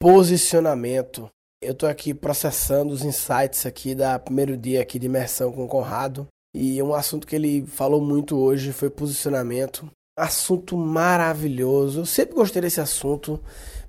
Posicionamento. 0.00 1.28
Eu 1.60 1.74
tô 1.74 1.84
aqui 1.84 2.14
processando 2.14 2.92
os 2.94 3.02
insights 3.02 3.66
aqui 3.66 3.96
da 3.96 4.16
primeiro 4.16 4.56
dia 4.56 4.80
aqui 4.80 4.96
de 4.96 5.06
imersão 5.06 5.50
com 5.50 5.64
o 5.64 5.68
Conrado. 5.68 6.28
E 6.54 6.80
um 6.80 6.94
assunto 6.94 7.26
que 7.26 7.34
ele 7.34 7.66
falou 7.66 8.00
muito 8.00 8.38
hoje 8.38 8.72
foi 8.72 8.88
posicionamento. 8.88 9.90
Assunto 10.16 10.76
maravilhoso. 10.76 12.00
Eu 12.00 12.06
sempre 12.06 12.36
gostei 12.36 12.62
desse 12.62 12.80
assunto, 12.80 13.42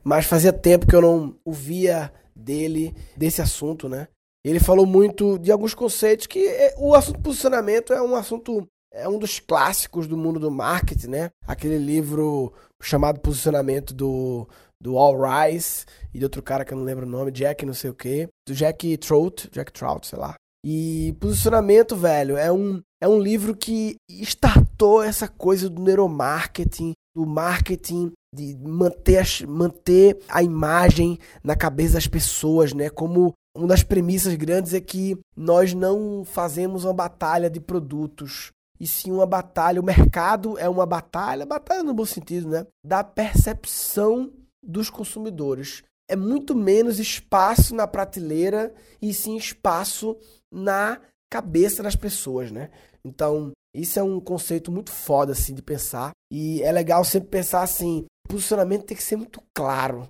mas 0.03 0.25
fazia 0.25 0.51
tempo 0.51 0.87
que 0.87 0.95
eu 0.95 1.01
não 1.01 1.35
ouvia 1.45 2.11
dele, 2.35 2.95
desse 3.15 3.39
assunto, 3.39 3.87
né? 3.87 4.07
Ele 4.43 4.59
falou 4.59 4.87
muito 4.87 5.37
de 5.37 5.51
alguns 5.51 5.75
conceitos 5.75 6.25
que 6.25 6.47
é, 6.47 6.73
o 6.79 6.95
assunto 6.95 7.19
posicionamento 7.19 7.93
é 7.93 8.01
um 8.01 8.15
assunto 8.15 8.67
é 8.91 9.07
um 9.07 9.19
dos 9.19 9.39
clássicos 9.39 10.07
do 10.07 10.17
mundo 10.17 10.39
do 10.39 10.49
marketing, 10.49 11.07
né? 11.07 11.29
Aquele 11.45 11.77
livro 11.77 12.51
chamado 12.81 13.19
Posicionamento 13.19 13.93
do 13.93 14.47
do 14.81 14.97
All 14.97 15.15
Rise 15.15 15.85
e 16.13 16.19
de 16.19 16.25
outro 16.25 16.41
cara 16.41 16.63
que 16.63 16.73
eu 16.73 16.77
não 16.77 16.85
lembro 16.85 17.05
o 17.05 17.09
nome, 17.09 17.31
Jack 17.31 17.65
não 17.65 17.73
sei 17.73 17.89
o 17.89 17.93
que, 17.93 18.27
do 18.47 18.53
Jack 18.53 18.97
Trout, 18.97 19.49
Jack 19.51 19.71
Trout, 19.71 20.07
sei 20.07 20.17
lá. 20.19 20.35
E 20.65 21.15
posicionamento, 21.19 21.95
velho, 21.95 22.35
é 22.35 22.51
um, 22.51 22.81
é 23.01 23.07
um 23.07 23.19
livro 23.19 23.55
que 23.55 23.95
startou 24.09 25.01
essa 25.01 25.27
coisa 25.27 25.69
do 25.69 25.81
neuromarketing, 25.81 26.93
do 27.15 27.25
marketing, 27.25 28.11
de 28.35 28.55
manter, 28.57 29.19
a, 29.19 29.47
manter 29.47 30.19
a 30.27 30.43
imagem 30.43 31.17
na 31.43 31.55
cabeça 31.55 31.93
das 31.93 32.07
pessoas, 32.07 32.73
né? 32.73 32.89
Como 32.89 33.33
uma 33.55 33.67
das 33.67 33.83
premissas 33.83 34.35
grandes 34.35 34.73
é 34.73 34.81
que 34.81 35.17
nós 35.35 35.73
não 35.73 36.23
fazemos 36.25 36.83
uma 36.83 36.93
batalha 36.93 37.49
de 37.49 37.59
produtos, 37.59 38.51
e 38.79 38.87
sim 38.87 39.11
uma 39.11 39.25
batalha. 39.25 39.81
O 39.81 39.83
mercado 39.83 40.57
é 40.57 40.69
uma 40.69 40.85
batalha, 40.85 41.45
batalha 41.45 41.83
no 41.83 41.93
bom 41.93 42.05
sentido, 42.05 42.47
né? 42.49 42.65
Da 42.85 43.03
percepção 43.03 44.31
dos 44.63 44.89
consumidores. 44.89 45.83
É 46.09 46.15
muito 46.15 46.55
menos 46.55 46.99
espaço 46.99 47.75
na 47.75 47.87
prateleira 47.87 48.73
e 49.01 49.13
sim 49.13 49.37
espaço 49.37 50.17
na 50.51 50.99
cabeça 51.31 51.83
das 51.83 51.95
pessoas, 51.95 52.51
né? 52.51 52.71
Então, 53.05 53.51
isso 53.73 53.99
é 53.99 54.03
um 54.03 54.19
conceito 54.19 54.71
muito 54.71 54.91
foda, 54.91 55.33
assim, 55.33 55.53
de 55.53 55.61
pensar. 55.61 56.11
E 56.31 56.61
é 56.63 56.71
legal 56.71 57.03
sempre 57.05 57.29
pensar 57.29 57.61
assim: 57.61 58.05
posicionamento 58.27 58.85
tem 58.85 58.97
que 58.97 59.03
ser 59.03 59.15
muito 59.15 59.41
claro. 59.53 60.09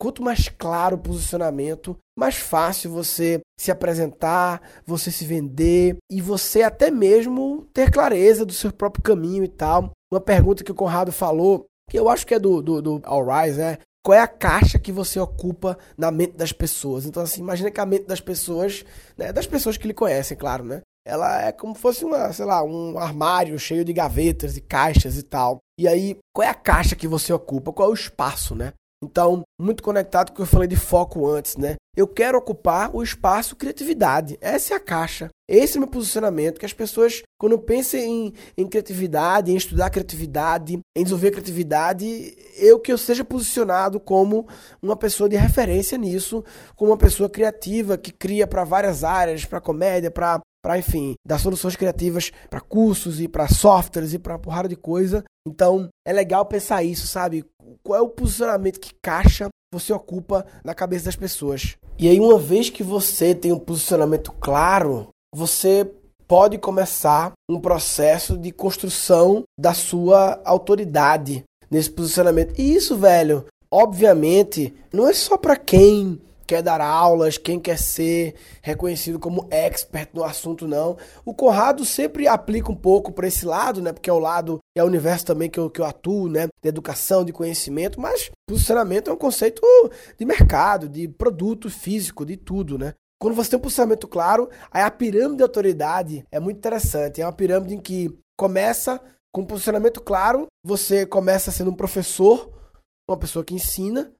Quanto 0.00 0.22
mais 0.22 0.48
claro 0.48 0.96
o 0.96 1.00
posicionamento, 1.00 1.96
mais 2.18 2.36
fácil 2.36 2.90
você 2.90 3.40
se 3.58 3.70
apresentar, 3.70 4.62
você 4.86 5.10
se 5.10 5.26
vender 5.26 5.98
e 6.10 6.22
você 6.22 6.62
até 6.62 6.90
mesmo 6.90 7.66
ter 7.74 7.90
clareza 7.90 8.46
do 8.46 8.52
seu 8.52 8.72
próprio 8.72 9.02
caminho 9.02 9.44
e 9.44 9.48
tal. 9.48 9.90
Uma 10.10 10.20
pergunta 10.20 10.64
que 10.64 10.72
o 10.72 10.74
Conrado 10.74 11.12
falou, 11.12 11.66
que 11.90 11.98
eu 11.98 12.08
acho 12.08 12.26
que 12.26 12.34
é 12.34 12.38
do, 12.38 12.62
do, 12.62 12.80
do 12.80 13.00
All 13.04 13.26
Rise, 13.26 13.60
é 13.60 13.78
qual 14.02 14.16
é 14.16 14.20
a 14.20 14.28
caixa 14.28 14.78
que 14.78 14.92
você 14.92 15.18
ocupa 15.20 15.78
na 15.96 16.10
mente 16.10 16.32
das 16.32 16.52
pessoas. 16.52 17.04
Então, 17.04 17.22
assim, 17.22 17.40
imagina 17.40 17.70
que 17.70 17.80
a 17.80 17.86
mente 17.86 18.06
das 18.06 18.20
pessoas, 18.20 18.84
né, 19.16 19.32
das 19.32 19.46
pessoas 19.46 19.76
que 19.76 19.86
lhe 19.86 19.94
conhecem, 19.94 20.36
claro, 20.36 20.64
né? 20.64 20.80
Ela 21.04 21.46
é 21.46 21.52
como 21.52 21.74
se 21.74 21.80
fosse 21.80 22.04
uma, 22.04 22.32
sei 22.32 22.44
lá, 22.44 22.62
um 22.62 22.98
armário 22.98 23.58
cheio 23.58 23.84
de 23.84 23.92
gavetas 23.92 24.56
e 24.56 24.60
caixas 24.60 25.16
e 25.16 25.22
tal. 25.22 25.58
E 25.78 25.88
aí, 25.88 26.18
qual 26.32 26.46
é 26.46 26.50
a 26.50 26.54
caixa 26.54 26.94
que 26.94 27.08
você 27.08 27.32
ocupa? 27.32 27.72
Qual 27.72 27.88
é 27.88 27.90
o 27.90 27.94
espaço, 27.94 28.54
né? 28.54 28.72
Então, 29.02 29.42
muito 29.58 29.82
conectado 29.82 30.28
com 30.28 30.34
o 30.34 30.36
que 30.36 30.42
eu 30.42 30.46
falei 30.46 30.68
de 30.68 30.76
foco 30.76 31.26
antes, 31.26 31.56
né? 31.56 31.76
Eu 31.96 32.06
quero 32.06 32.36
ocupar 32.36 32.94
o 32.94 33.02
espaço 33.02 33.56
criatividade. 33.56 34.36
Essa 34.40 34.74
é 34.74 34.76
a 34.76 34.80
caixa. 34.80 35.28
Esse 35.48 35.76
é 35.76 35.78
o 35.78 35.80
meu 35.80 35.90
posicionamento. 35.90 36.60
Que 36.60 36.66
as 36.66 36.72
pessoas, 36.72 37.22
quando 37.38 37.58
pensam 37.58 37.98
em, 37.98 38.32
em 38.56 38.66
criatividade, 38.68 39.50
em 39.50 39.56
estudar 39.56 39.90
criatividade, 39.90 40.78
em 40.96 41.02
desenvolver 41.02 41.30
criatividade, 41.30 42.36
eu 42.56 42.78
que 42.78 42.92
eu 42.92 42.98
seja 42.98 43.24
posicionado 43.24 43.98
como 43.98 44.46
uma 44.82 44.96
pessoa 44.96 45.28
de 45.28 45.36
referência 45.36 45.96
nisso, 45.96 46.44
como 46.76 46.90
uma 46.90 46.98
pessoa 46.98 47.28
criativa 47.28 47.96
que 47.96 48.12
cria 48.12 48.46
para 48.46 48.64
várias 48.64 49.02
áreas, 49.02 49.46
para 49.46 49.60
comédia, 49.60 50.10
para 50.10 50.40
para 50.62 50.78
enfim, 50.78 51.14
dar 51.26 51.38
soluções 51.38 51.74
criativas 51.74 52.30
para 52.48 52.60
cursos 52.60 53.20
e 53.20 53.26
para 53.26 53.48
softwares 53.48 54.12
e 54.12 54.18
para 54.18 54.38
porrada 54.38 54.68
de 54.68 54.76
coisa. 54.76 55.24
Então, 55.46 55.88
é 56.06 56.12
legal 56.12 56.44
pensar 56.44 56.82
isso, 56.82 57.06
sabe? 57.06 57.44
Qual 57.82 57.98
é 57.98 58.02
o 58.02 58.08
posicionamento 58.08 58.80
que 58.80 58.94
caixa 59.02 59.48
você 59.72 59.92
ocupa 59.92 60.44
na 60.64 60.74
cabeça 60.74 61.04
das 61.04 61.16
pessoas. 61.16 61.76
E 61.98 62.08
aí, 62.08 62.18
uma 62.18 62.38
vez 62.38 62.70
que 62.70 62.82
você 62.82 63.34
tem 63.34 63.52
um 63.52 63.58
posicionamento 63.58 64.32
claro, 64.32 65.08
você 65.34 65.88
pode 66.26 66.58
começar 66.58 67.32
um 67.48 67.60
processo 67.60 68.36
de 68.36 68.50
construção 68.50 69.42
da 69.58 69.74
sua 69.74 70.40
autoridade 70.44 71.44
nesse 71.70 71.90
posicionamento. 71.90 72.58
E 72.58 72.74
isso, 72.74 72.96
velho, 72.96 73.44
obviamente, 73.70 74.74
não 74.92 75.08
é 75.08 75.12
só 75.12 75.36
para 75.36 75.56
quem 75.56 76.20
quer 76.50 76.62
dar 76.62 76.80
aulas, 76.80 77.38
quem 77.38 77.60
quer 77.60 77.78
ser 77.78 78.34
reconhecido 78.60 79.20
como 79.20 79.46
expert 79.52 80.10
no 80.12 80.24
assunto, 80.24 80.66
não. 80.66 80.96
O 81.24 81.32
Conrado 81.32 81.84
sempre 81.84 82.26
aplica 82.26 82.72
um 82.72 82.74
pouco 82.74 83.12
para 83.12 83.28
esse 83.28 83.46
lado, 83.46 83.80
né? 83.80 83.92
Porque 83.92 84.10
é 84.10 84.12
o 84.12 84.18
lado, 84.18 84.58
é 84.76 84.82
o 84.82 84.86
universo 84.86 85.26
também 85.26 85.48
que 85.48 85.60
eu, 85.60 85.70
que 85.70 85.80
eu 85.80 85.84
atuo, 85.84 86.28
né? 86.28 86.48
De 86.60 86.68
educação, 86.68 87.24
de 87.24 87.32
conhecimento, 87.32 88.00
mas 88.00 88.32
posicionamento 88.48 89.10
é 89.10 89.12
um 89.12 89.16
conceito 89.16 89.62
de 90.18 90.24
mercado, 90.24 90.88
de 90.88 91.06
produto 91.06 91.70
físico, 91.70 92.26
de 92.26 92.36
tudo, 92.36 92.76
né? 92.76 92.94
Quando 93.20 93.36
você 93.36 93.50
tem 93.50 93.58
um 93.58 93.62
posicionamento 93.62 94.08
claro, 94.08 94.50
aí 94.72 94.82
a 94.82 94.90
pirâmide 94.90 95.36
de 95.36 95.42
autoridade 95.44 96.24
é 96.32 96.40
muito 96.40 96.56
interessante. 96.56 97.22
É 97.22 97.26
uma 97.26 97.32
pirâmide 97.32 97.76
em 97.76 97.80
que 97.80 98.10
começa 98.36 99.00
com 99.32 99.42
um 99.42 99.46
posicionamento 99.46 100.00
claro, 100.00 100.48
você 100.64 101.06
começa 101.06 101.52
sendo 101.52 101.70
um 101.70 101.76
professor, 101.76 102.50
uma 103.08 103.16
pessoa 103.16 103.44
que 103.44 103.54
ensina? 103.54 104.12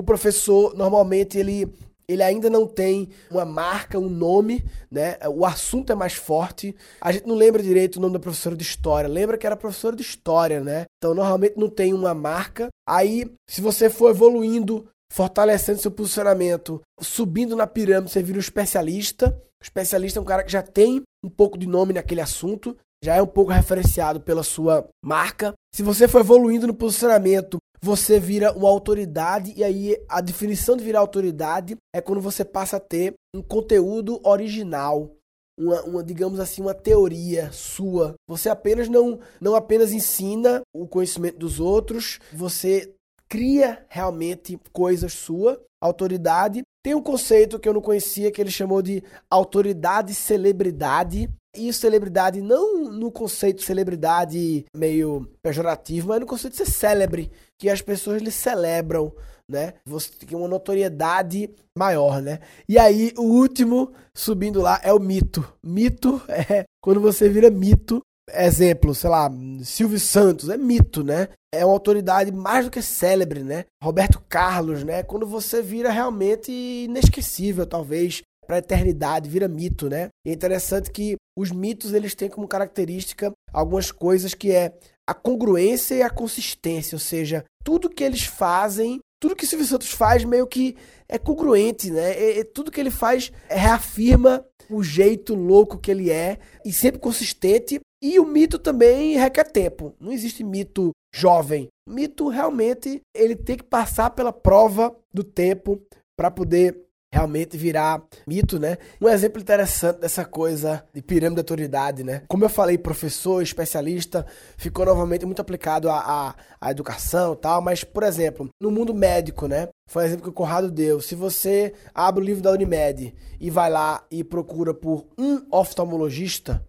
O 0.00 0.02
professor 0.02 0.74
normalmente 0.74 1.36
ele 1.36 1.70
ele 2.08 2.22
ainda 2.24 2.50
não 2.50 2.66
tem 2.66 3.08
uma 3.30 3.44
marca, 3.44 3.98
um 3.98 4.08
nome, 4.08 4.64
né? 4.90 5.16
O 5.28 5.46
assunto 5.46 5.92
é 5.92 5.94
mais 5.94 6.14
forte. 6.14 6.74
A 7.00 7.12
gente 7.12 7.28
não 7.28 7.36
lembra 7.36 7.62
direito 7.62 7.96
o 7.96 8.00
nome 8.00 8.14
da 8.14 8.18
professora 8.18 8.56
de 8.56 8.64
história. 8.64 9.08
Lembra 9.08 9.38
que 9.38 9.46
era 9.46 9.56
professora 9.56 9.94
de 9.94 10.02
história, 10.02 10.60
né? 10.60 10.86
Então, 10.96 11.14
normalmente 11.14 11.56
não 11.56 11.68
tem 11.68 11.94
uma 11.94 12.12
marca. 12.12 12.68
Aí, 12.88 13.30
se 13.48 13.60
você 13.60 13.88
for 13.88 14.10
evoluindo, 14.10 14.88
fortalecendo 15.12 15.78
seu 15.78 15.90
posicionamento, 15.92 16.80
subindo 17.00 17.54
na 17.54 17.66
pirâmide, 17.66 18.10
você 18.10 18.22
vira 18.22 18.38
um 18.38 18.40
especialista. 18.40 19.28
O 19.60 19.62
especialista 19.62 20.18
é 20.18 20.22
um 20.22 20.24
cara 20.26 20.42
que 20.42 20.50
já 20.50 20.62
tem 20.62 21.02
um 21.24 21.30
pouco 21.30 21.56
de 21.56 21.68
nome 21.68 21.92
naquele 21.92 22.22
assunto, 22.22 22.76
já 23.04 23.14
é 23.14 23.22
um 23.22 23.26
pouco 23.26 23.52
referenciado 23.52 24.20
pela 24.20 24.42
sua 24.42 24.88
marca. 25.04 25.54
Se 25.72 25.82
você 25.84 26.08
for 26.08 26.22
evoluindo 26.22 26.66
no 26.66 26.74
posicionamento, 26.74 27.58
você 27.80 28.20
vira 28.20 28.52
uma 28.52 28.68
autoridade 28.68 29.52
e 29.56 29.64
aí 29.64 29.96
a 30.08 30.20
definição 30.20 30.76
de 30.76 30.84
virar 30.84 31.00
autoridade 31.00 31.76
é 31.94 32.00
quando 32.00 32.20
você 32.20 32.44
passa 32.44 32.76
a 32.76 32.80
ter 32.80 33.14
um 33.34 33.42
conteúdo 33.42 34.20
original, 34.22 35.10
uma, 35.58 35.82
uma, 35.82 36.04
digamos 36.04 36.38
assim, 36.38 36.60
uma 36.60 36.74
teoria 36.74 37.50
sua. 37.52 38.14
Você 38.28 38.48
apenas 38.48 38.88
não, 38.88 39.18
não 39.40 39.54
apenas 39.54 39.92
ensina 39.92 40.62
o 40.74 40.86
conhecimento 40.86 41.38
dos 41.38 41.58
outros, 41.58 42.18
você 42.32 42.92
cria 43.28 43.84
realmente 43.88 44.58
coisas 44.72 45.12
sua, 45.12 45.62
autoridade. 45.80 46.62
Tem 46.82 46.94
um 46.94 47.02
conceito 47.02 47.58
que 47.58 47.68
eu 47.68 47.74
não 47.74 47.80
conhecia 47.80 48.30
que 48.30 48.40
ele 48.40 48.50
chamou 48.50 48.82
de 48.82 49.02
autoridade 49.30 50.14
celebridade, 50.14 51.30
e 51.56 51.72
celebridade 51.72 52.40
não 52.40 52.84
no 52.84 53.10
conceito 53.10 53.58
de 53.58 53.64
celebridade 53.64 54.64
meio 54.74 55.28
pejorativo, 55.42 56.08
mas 56.08 56.20
no 56.20 56.26
conceito 56.26 56.52
de 56.52 56.58
ser 56.58 56.70
célebre, 56.70 57.30
que 57.60 57.68
as 57.68 57.82
pessoas 57.82 58.22
lhe 58.22 58.30
celebram, 58.30 59.12
né? 59.46 59.74
Você 59.84 60.10
tem 60.12 60.36
uma 60.36 60.48
notoriedade 60.48 61.50
maior, 61.76 62.22
né? 62.22 62.40
E 62.66 62.78
aí 62.78 63.12
o 63.18 63.22
último 63.22 63.92
subindo 64.14 64.62
lá 64.62 64.80
é 64.82 64.90
o 64.92 64.98
mito. 64.98 65.46
Mito 65.62 66.22
é 66.26 66.64
quando 66.82 67.00
você 67.00 67.28
vira 67.28 67.50
mito. 67.50 68.00
Exemplo, 68.32 68.94
sei 68.94 69.10
lá, 69.10 69.28
Silvio 69.62 69.98
Santos 69.98 70.48
é 70.48 70.56
mito, 70.56 71.04
né? 71.04 71.28
É 71.52 71.64
uma 71.64 71.74
autoridade 71.74 72.32
mais 72.32 72.64
do 72.64 72.70
que 72.70 72.80
célebre, 72.80 73.42
né? 73.42 73.64
Roberto 73.82 74.22
Carlos, 74.26 74.82
né? 74.82 75.02
Quando 75.02 75.26
você 75.26 75.60
vira 75.60 75.90
realmente 75.90 76.50
inesquecível, 76.50 77.66
talvez 77.66 78.22
para 78.46 78.56
a 78.56 78.60
eternidade, 78.60 79.28
vira 79.28 79.48
mito, 79.48 79.88
né? 79.90 80.08
É 80.26 80.32
interessante 80.32 80.90
que 80.90 81.16
os 81.36 81.50
mitos 81.50 81.92
eles 81.92 82.14
têm 82.14 82.30
como 82.30 82.48
característica 82.48 83.32
algumas 83.52 83.90
coisas 83.90 84.32
que 84.32 84.50
é 84.50 84.72
a 85.10 85.14
congruência 85.14 85.96
e 85.96 86.02
a 86.02 86.08
consistência, 86.08 86.94
ou 86.94 87.00
seja, 87.00 87.44
tudo 87.64 87.90
que 87.90 88.04
eles 88.04 88.22
fazem, 88.22 89.00
tudo 89.20 89.34
que 89.34 89.44
Silvio 89.44 89.66
Santos 89.66 89.90
faz 89.90 90.24
meio 90.24 90.46
que 90.46 90.76
é 91.08 91.18
congruente, 91.18 91.90
né? 91.90 92.38
É, 92.38 92.44
tudo 92.44 92.70
que 92.70 92.80
ele 92.80 92.92
faz 92.92 93.32
reafirma 93.48 94.46
o 94.70 94.84
jeito 94.84 95.34
louco 95.34 95.78
que 95.78 95.90
ele 95.90 96.12
é 96.12 96.38
e 96.64 96.72
sempre 96.72 97.00
consistente. 97.00 97.80
E 98.00 98.20
o 98.20 98.24
mito 98.24 98.56
também 98.56 99.18
requer 99.18 99.44
tempo. 99.50 99.96
Não 99.98 100.12
existe 100.12 100.44
mito 100.44 100.92
jovem. 101.12 101.66
O 101.88 101.92
mito 101.92 102.28
realmente 102.28 103.02
ele 103.12 103.34
tem 103.34 103.56
que 103.56 103.64
passar 103.64 104.10
pela 104.10 104.32
prova 104.32 104.96
do 105.12 105.24
tempo 105.24 105.82
para 106.16 106.30
poder 106.30 106.86
realmente 107.12 107.56
virar 107.56 108.02
mito, 108.26 108.58
né? 108.58 108.78
Um 109.00 109.08
exemplo 109.08 109.40
interessante 109.40 109.98
dessa 109.98 110.24
coisa 110.24 110.84
de 110.94 111.02
pirâmide 111.02 111.36
de 111.36 111.40
autoridade, 111.40 112.04
né? 112.04 112.22
Como 112.28 112.44
eu 112.44 112.48
falei, 112.48 112.78
professor, 112.78 113.42
especialista, 113.42 114.24
ficou 114.56 114.86
novamente 114.86 115.26
muito 115.26 115.42
aplicado 115.42 115.90
à, 115.90 115.98
à, 115.98 116.34
à 116.60 116.70
educação 116.70 117.32
e 117.32 117.36
tal, 117.36 117.60
mas, 117.60 117.82
por 117.82 118.04
exemplo, 118.04 118.48
no 118.60 118.70
mundo 118.70 118.94
médico, 118.94 119.48
né? 119.48 119.68
Foi 119.88 120.04
um 120.04 120.06
exemplo 120.06 120.24
que 120.24 120.30
o 120.30 120.34
Conrado 120.34 120.70
deu. 120.70 121.00
Se 121.00 121.16
você 121.16 121.74
abre 121.92 122.22
o 122.22 122.24
livro 122.24 122.42
da 122.42 122.52
Unimed 122.52 123.12
e 123.40 123.50
vai 123.50 123.68
lá 123.68 124.04
e 124.10 124.22
procura 124.22 124.72
por 124.72 125.06
um 125.18 125.44
oftalmologista, 125.50 126.64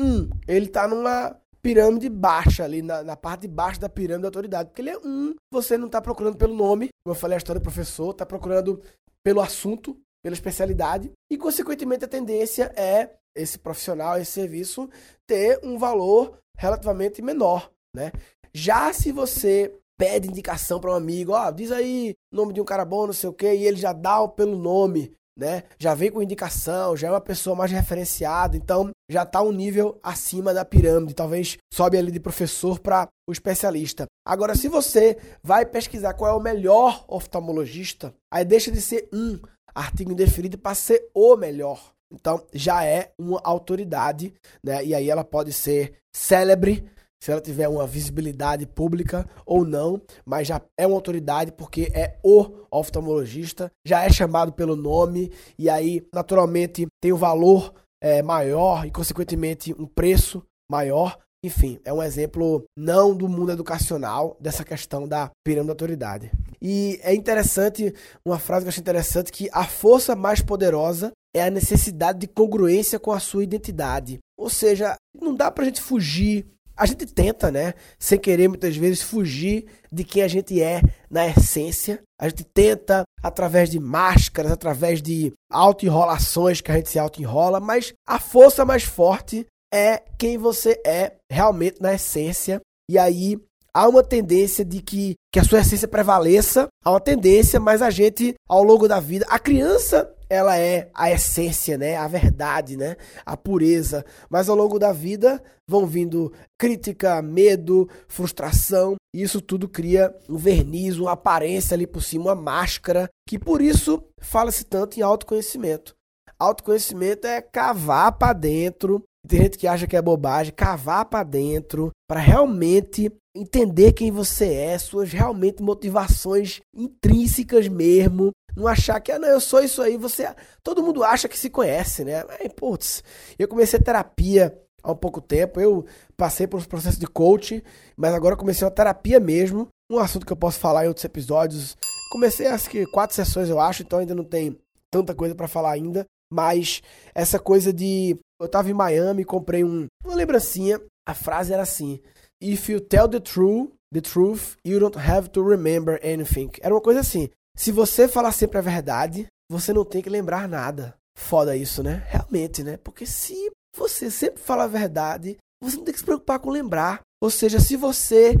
um, 0.00 0.30
ele 0.46 0.68
tá 0.68 0.86
numa 0.86 1.36
pirâmide 1.60 2.08
baixa, 2.08 2.62
ali 2.62 2.80
na, 2.80 3.02
na, 3.02 3.16
parte 3.16 3.42
de 3.42 3.48
baixo 3.48 3.80
da 3.80 3.88
pirâmide 3.88 4.22
da 4.22 4.28
autoridade. 4.28 4.68
Porque 4.68 4.82
ele 4.82 4.90
é 4.90 4.98
um, 4.98 5.34
você 5.52 5.76
não 5.76 5.86
está 5.86 6.00
procurando 6.00 6.36
pelo 6.36 6.54
nome, 6.54 6.90
como 7.04 7.16
eu 7.16 7.18
falei 7.18 7.34
a 7.34 7.38
história 7.38 7.58
do 7.58 7.64
professor, 7.64 8.12
está 8.12 8.24
procurando 8.24 8.80
pelo 9.28 9.42
assunto, 9.42 9.94
pela 10.22 10.32
especialidade, 10.32 11.12
e 11.30 11.36
consequentemente 11.36 12.02
a 12.02 12.08
tendência 12.08 12.72
é 12.74 13.10
esse 13.36 13.58
profissional, 13.58 14.18
esse 14.18 14.32
serviço, 14.32 14.88
ter 15.26 15.60
um 15.62 15.76
valor 15.76 16.38
relativamente 16.56 17.20
menor, 17.20 17.70
né? 17.94 18.10
Já 18.54 18.90
se 18.90 19.12
você 19.12 19.70
pede 19.98 20.30
indicação 20.30 20.80
para 20.80 20.92
um 20.92 20.94
amigo, 20.94 21.32
ó, 21.32 21.46
oh, 21.46 21.52
diz 21.52 21.70
aí 21.70 22.14
nome 22.32 22.54
de 22.54 22.60
um 22.62 22.64
cara 22.64 22.86
bom, 22.86 23.06
não 23.06 23.12
sei 23.12 23.28
o 23.28 23.34
quê, 23.34 23.54
e 23.54 23.66
ele 23.66 23.76
já 23.76 23.92
dá 23.92 24.26
pelo 24.26 24.56
nome, 24.56 25.12
né? 25.38 25.62
Já 25.78 25.94
vem 25.94 26.10
com 26.10 26.20
indicação, 26.20 26.96
já 26.96 27.06
é 27.06 27.10
uma 27.10 27.20
pessoa 27.20 27.54
mais 27.54 27.70
referenciada, 27.70 28.56
então 28.56 28.90
já 29.08 29.22
está 29.22 29.40
um 29.40 29.52
nível 29.52 29.98
acima 30.02 30.52
da 30.52 30.64
pirâmide, 30.64 31.14
talvez 31.14 31.56
sobe 31.72 31.96
ali 31.96 32.10
de 32.10 32.18
professor 32.18 32.80
para 32.80 33.08
o 33.28 33.32
especialista. 33.32 34.06
Agora, 34.26 34.56
se 34.56 34.68
você 34.68 35.16
vai 35.42 35.64
pesquisar 35.64 36.14
qual 36.14 36.32
é 36.32 36.34
o 36.34 36.42
melhor 36.42 37.04
oftalmologista, 37.06 38.12
aí 38.32 38.44
deixa 38.44 38.72
de 38.72 38.82
ser 38.82 39.08
um 39.12 39.38
artigo 39.72 40.10
indefinido 40.10 40.58
para 40.58 40.74
ser 40.74 41.08
o 41.14 41.36
melhor. 41.36 41.92
Então, 42.12 42.44
já 42.52 42.84
é 42.84 43.12
uma 43.18 43.40
autoridade, 43.44 44.34
né? 44.64 44.84
E 44.84 44.94
aí 44.94 45.08
ela 45.08 45.22
pode 45.22 45.52
ser 45.52 45.94
célebre, 46.12 46.90
se 47.20 47.32
ela 47.32 47.40
tiver 47.40 47.68
uma 47.68 47.86
visibilidade 47.86 48.66
pública 48.66 49.28
ou 49.44 49.64
não, 49.64 50.00
mas 50.24 50.46
já 50.46 50.60
é 50.76 50.86
uma 50.86 50.96
autoridade 50.96 51.52
porque 51.52 51.90
é 51.94 52.18
o 52.22 52.66
oftalmologista, 52.70 53.70
já 53.84 54.04
é 54.04 54.10
chamado 54.10 54.52
pelo 54.52 54.76
nome 54.76 55.32
e 55.58 55.68
aí 55.68 56.06
naturalmente 56.14 56.86
tem 57.00 57.12
um 57.12 57.16
valor 57.16 57.74
é, 58.00 58.22
maior 58.22 58.86
e 58.86 58.90
consequentemente 58.90 59.74
um 59.78 59.86
preço 59.86 60.42
maior. 60.70 61.18
Enfim, 61.44 61.78
é 61.84 61.92
um 61.92 62.02
exemplo 62.02 62.64
não 62.76 63.16
do 63.16 63.28
mundo 63.28 63.52
educacional 63.52 64.36
dessa 64.40 64.64
questão 64.64 65.06
da 65.06 65.30
pirâmide 65.44 65.68
da 65.68 65.72
autoridade. 65.72 66.32
E 66.60 66.98
é 67.02 67.14
interessante, 67.14 67.94
uma 68.24 68.40
frase 68.40 68.64
que 68.64 68.66
eu 68.66 68.70
achei 68.70 68.80
interessante, 68.80 69.30
que 69.30 69.48
a 69.52 69.64
força 69.64 70.16
mais 70.16 70.42
poderosa 70.42 71.12
é 71.34 71.42
a 71.42 71.50
necessidade 71.50 72.18
de 72.18 72.26
congruência 72.26 72.98
com 72.98 73.12
a 73.12 73.20
sua 73.20 73.44
identidade. 73.44 74.18
Ou 74.36 74.50
seja, 74.50 74.96
não 75.14 75.34
dá 75.34 75.50
pra 75.50 75.64
gente 75.64 75.80
fugir 75.80 76.46
a 76.78 76.86
gente 76.86 77.06
tenta, 77.06 77.50
né, 77.50 77.74
sem 77.98 78.18
querer 78.18 78.46
muitas 78.46 78.76
vezes 78.76 79.02
fugir 79.02 79.66
de 79.90 80.04
quem 80.04 80.22
a 80.22 80.28
gente 80.28 80.62
é 80.62 80.80
na 81.10 81.26
essência. 81.26 82.00
A 82.20 82.28
gente 82.28 82.44
tenta 82.44 83.02
através 83.20 83.68
de 83.68 83.80
máscaras, 83.80 84.52
através 84.52 85.02
de 85.02 85.32
auto-enrolações 85.50 86.60
que 86.60 86.70
a 86.70 86.76
gente 86.76 86.88
se 86.88 86.98
auto-enrola, 86.98 87.58
mas 87.58 87.92
a 88.06 88.20
força 88.20 88.64
mais 88.64 88.84
forte 88.84 89.44
é 89.74 90.02
quem 90.16 90.38
você 90.38 90.80
é 90.86 91.16
realmente 91.30 91.82
na 91.82 91.94
essência. 91.94 92.60
E 92.88 92.96
aí 92.96 93.36
há 93.74 93.88
uma 93.88 94.02
tendência 94.02 94.64
de 94.64 94.80
que, 94.80 95.14
que 95.32 95.40
a 95.40 95.44
sua 95.44 95.60
essência 95.60 95.88
prevaleça, 95.88 96.68
há 96.84 96.90
uma 96.90 97.00
tendência, 97.00 97.58
mas 97.58 97.82
a 97.82 97.90
gente, 97.90 98.34
ao 98.48 98.62
longo 98.62 98.86
da 98.86 99.00
vida, 99.00 99.26
a 99.28 99.38
criança 99.38 100.08
ela 100.28 100.58
é 100.58 100.90
a 100.94 101.10
essência, 101.10 101.78
né? 101.78 101.96
A 101.96 102.06
verdade, 102.06 102.76
né? 102.76 102.96
A 103.24 103.36
pureza. 103.36 104.04
Mas 104.28 104.48
ao 104.48 104.56
longo 104.56 104.78
da 104.78 104.92
vida 104.92 105.42
vão 105.66 105.86
vindo 105.86 106.32
crítica, 106.58 107.20
medo, 107.22 107.88
frustração, 108.08 108.96
e 109.14 109.22
isso 109.22 109.40
tudo 109.40 109.68
cria 109.68 110.14
um 110.28 110.36
verniz, 110.36 110.96
uma 110.96 111.12
aparência 111.12 111.74
ali 111.74 111.86
por 111.86 112.02
cima, 112.02 112.26
uma 112.26 112.34
máscara, 112.34 113.08
que 113.26 113.38
por 113.38 113.60
isso 113.60 114.02
fala-se 114.20 114.64
tanto 114.64 114.98
em 114.98 115.02
autoconhecimento. 115.02 115.94
Autoconhecimento 116.38 117.26
é 117.26 117.40
cavar 117.40 118.12
para 118.12 118.32
dentro. 118.32 119.02
Tem 119.26 119.42
gente 119.42 119.58
que 119.58 119.66
acha 119.66 119.86
que 119.86 119.96
é 119.96 120.00
bobagem, 120.00 120.52
cavar 120.54 121.04
para 121.06 121.24
dentro 121.24 121.90
para 122.08 122.20
realmente 122.20 123.12
entender 123.36 123.92
quem 123.92 124.10
você 124.10 124.54
é, 124.54 124.78
suas 124.78 125.12
realmente 125.12 125.62
motivações 125.62 126.60
intrínsecas 126.74 127.68
mesmo, 127.68 128.32
não 128.58 128.66
achar 128.66 129.00
que, 129.00 129.12
ah, 129.12 129.18
não, 129.18 129.28
eu 129.28 129.40
sou 129.40 129.62
isso 129.62 129.80
aí, 129.80 129.96
você. 129.96 130.28
Todo 130.62 130.82
mundo 130.82 131.04
acha 131.04 131.28
que 131.28 131.38
se 131.38 131.48
conhece, 131.48 132.04
né? 132.04 132.24
Mas, 132.24 132.52
putz, 132.54 133.02
eu 133.38 133.46
comecei 133.46 133.78
terapia 133.78 134.60
há 134.82 134.92
um 134.92 134.96
pouco 134.96 135.20
tempo, 135.20 135.60
eu 135.60 135.86
passei 136.16 136.46
por 136.46 136.60
um 136.60 136.64
processo 136.64 136.98
de 136.98 137.06
coaching, 137.06 137.62
mas 137.96 138.12
agora 138.12 138.36
comecei 138.36 138.64
uma 138.66 138.74
terapia 138.74 139.20
mesmo, 139.20 139.68
um 139.90 139.98
assunto 139.98 140.26
que 140.26 140.32
eu 140.32 140.36
posso 140.36 140.58
falar 140.58 140.84
em 140.84 140.88
outros 140.88 141.04
episódios. 141.04 141.76
Comecei 142.10 142.46
acho 142.48 142.68
que 142.68 142.84
quatro 142.86 143.14
sessões, 143.14 143.48
eu 143.48 143.60
acho, 143.60 143.82
então 143.82 144.00
ainda 144.00 144.14
não 144.14 144.24
tem 144.24 144.58
tanta 144.90 145.14
coisa 145.14 145.34
para 145.34 145.46
falar 145.46 145.72
ainda, 145.72 146.04
mas 146.32 146.82
essa 147.14 147.38
coisa 147.38 147.72
de 147.72 148.18
eu 148.40 148.48
tava 148.48 148.70
em 148.70 148.74
Miami, 148.74 149.24
comprei 149.24 149.64
um, 149.64 149.86
uma 150.04 150.14
lembrancinha, 150.14 150.80
a 151.06 151.14
frase 151.14 151.52
era 151.52 151.62
assim: 151.62 152.00
If 152.40 152.68
you 152.68 152.80
tell 152.80 153.08
the 153.08 153.20
truth, 153.20 153.70
the 153.92 154.00
truth, 154.00 154.56
you 154.64 154.78
don't 154.78 154.96
have 154.96 155.30
to 155.30 155.42
remember 155.42 155.98
anything. 156.04 156.50
Era 156.60 156.74
uma 156.74 156.80
coisa 156.80 157.00
assim. 157.00 157.28
Se 157.58 157.72
você 157.72 158.06
falar 158.06 158.30
sempre 158.30 158.56
a 158.56 158.62
verdade, 158.62 159.26
você 159.50 159.72
não 159.72 159.84
tem 159.84 160.00
que 160.00 160.08
lembrar 160.08 160.48
nada. 160.48 160.94
Foda 161.18 161.56
isso, 161.56 161.82
né? 161.82 162.06
Realmente, 162.06 162.62
né? 162.62 162.76
Porque 162.76 163.04
se 163.04 163.50
você 163.76 164.12
sempre 164.12 164.40
fala 164.40 164.62
a 164.62 164.68
verdade, 164.68 165.36
você 165.60 165.76
não 165.76 165.84
tem 165.84 165.92
que 165.92 165.98
se 165.98 166.04
preocupar 166.04 166.38
com 166.38 166.50
lembrar. 166.50 167.00
Ou 167.20 167.28
seja, 167.28 167.58
se 167.58 167.74
você 167.74 168.36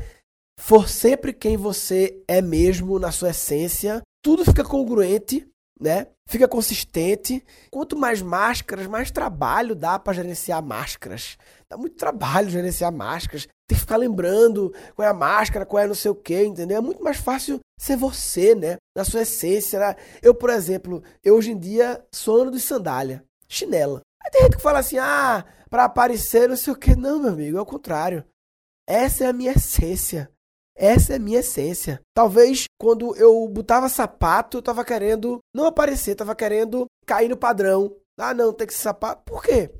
for 0.60 0.88
sempre 0.88 1.32
quem 1.32 1.56
você 1.56 2.22
é 2.28 2.40
mesmo 2.40 2.96
na 3.00 3.10
sua 3.10 3.30
essência, 3.30 4.02
tudo 4.22 4.44
fica 4.44 4.62
congruente, 4.62 5.48
né? 5.80 6.06
Fica 6.26 6.48
consistente. 6.48 7.44
Quanto 7.70 7.96
mais 7.96 8.20
máscaras, 8.20 8.86
mais 8.86 9.10
trabalho 9.10 9.74
dá 9.74 9.98
para 9.98 10.14
gerenciar 10.14 10.62
máscaras. 10.62 11.38
Dá 11.68 11.76
muito 11.76 11.96
trabalho 11.96 12.50
gerenciar 12.50 12.92
máscaras 12.92 13.48
tem 13.68 13.76
que 13.76 13.82
ficar 13.82 13.98
lembrando 13.98 14.72
qual 14.96 15.06
é 15.06 15.10
a 15.10 15.14
máscara, 15.14 15.66
qual 15.66 15.82
é 15.82 15.86
não 15.86 15.94
sei 15.94 16.10
o 16.10 16.14
que, 16.14 16.42
entendeu? 16.42 16.78
É 16.78 16.80
muito 16.80 17.04
mais 17.04 17.18
fácil 17.18 17.60
ser 17.78 17.96
você, 17.96 18.54
né? 18.54 18.78
Na 18.96 19.04
sua 19.04 19.20
essência. 19.20 19.78
Né? 19.78 19.94
Eu, 20.22 20.34
por 20.34 20.48
exemplo, 20.48 21.02
eu 21.22 21.36
hoje 21.36 21.52
em 21.52 21.58
dia 21.58 22.02
sou 22.10 22.50
de 22.50 22.58
sandália, 22.58 23.22
chinela. 23.46 24.00
Aí 24.24 24.30
tem 24.30 24.42
gente 24.42 24.56
que 24.56 24.62
fala 24.62 24.78
assim, 24.78 24.96
ah, 24.96 25.44
pra 25.68 25.84
aparecer 25.84 26.48
não 26.48 26.56
sei 26.56 26.72
o 26.72 26.76
que. 26.76 26.96
Não, 26.96 27.20
meu 27.20 27.32
amigo, 27.32 27.58
é 27.58 27.60
o 27.60 27.66
contrário. 27.66 28.24
Essa 28.86 29.24
é 29.24 29.26
a 29.28 29.34
minha 29.34 29.52
essência. 29.52 30.30
Essa 30.78 31.14
é 31.14 31.16
a 31.16 31.18
minha 31.18 31.40
essência. 31.40 32.00
Talvez 32.14 32.66
quando 32.80 33.16
eu 33.16 33.48
botava 33.48 33.88
sapato, 33.88 34.58
eu 34.58 34.62
tava 34.62 34.84
querendo 34.84 35.40
não 35.52 35.66
aparecer, 35.66 36.14
tava 36.14 36.36
querendo 36.36 36.86
cair 37.04 37.28
no 37.28 37.36
padrão. 37.36 37.96
Ah, 38.16 38.32
não, 38.32 38.52
tem 38.52 38.66
que 38.66 38.72
ser 38.72 38.82
sapato. 38.82 39.22
Por 39.24 39.42
quê? 39.42 39.70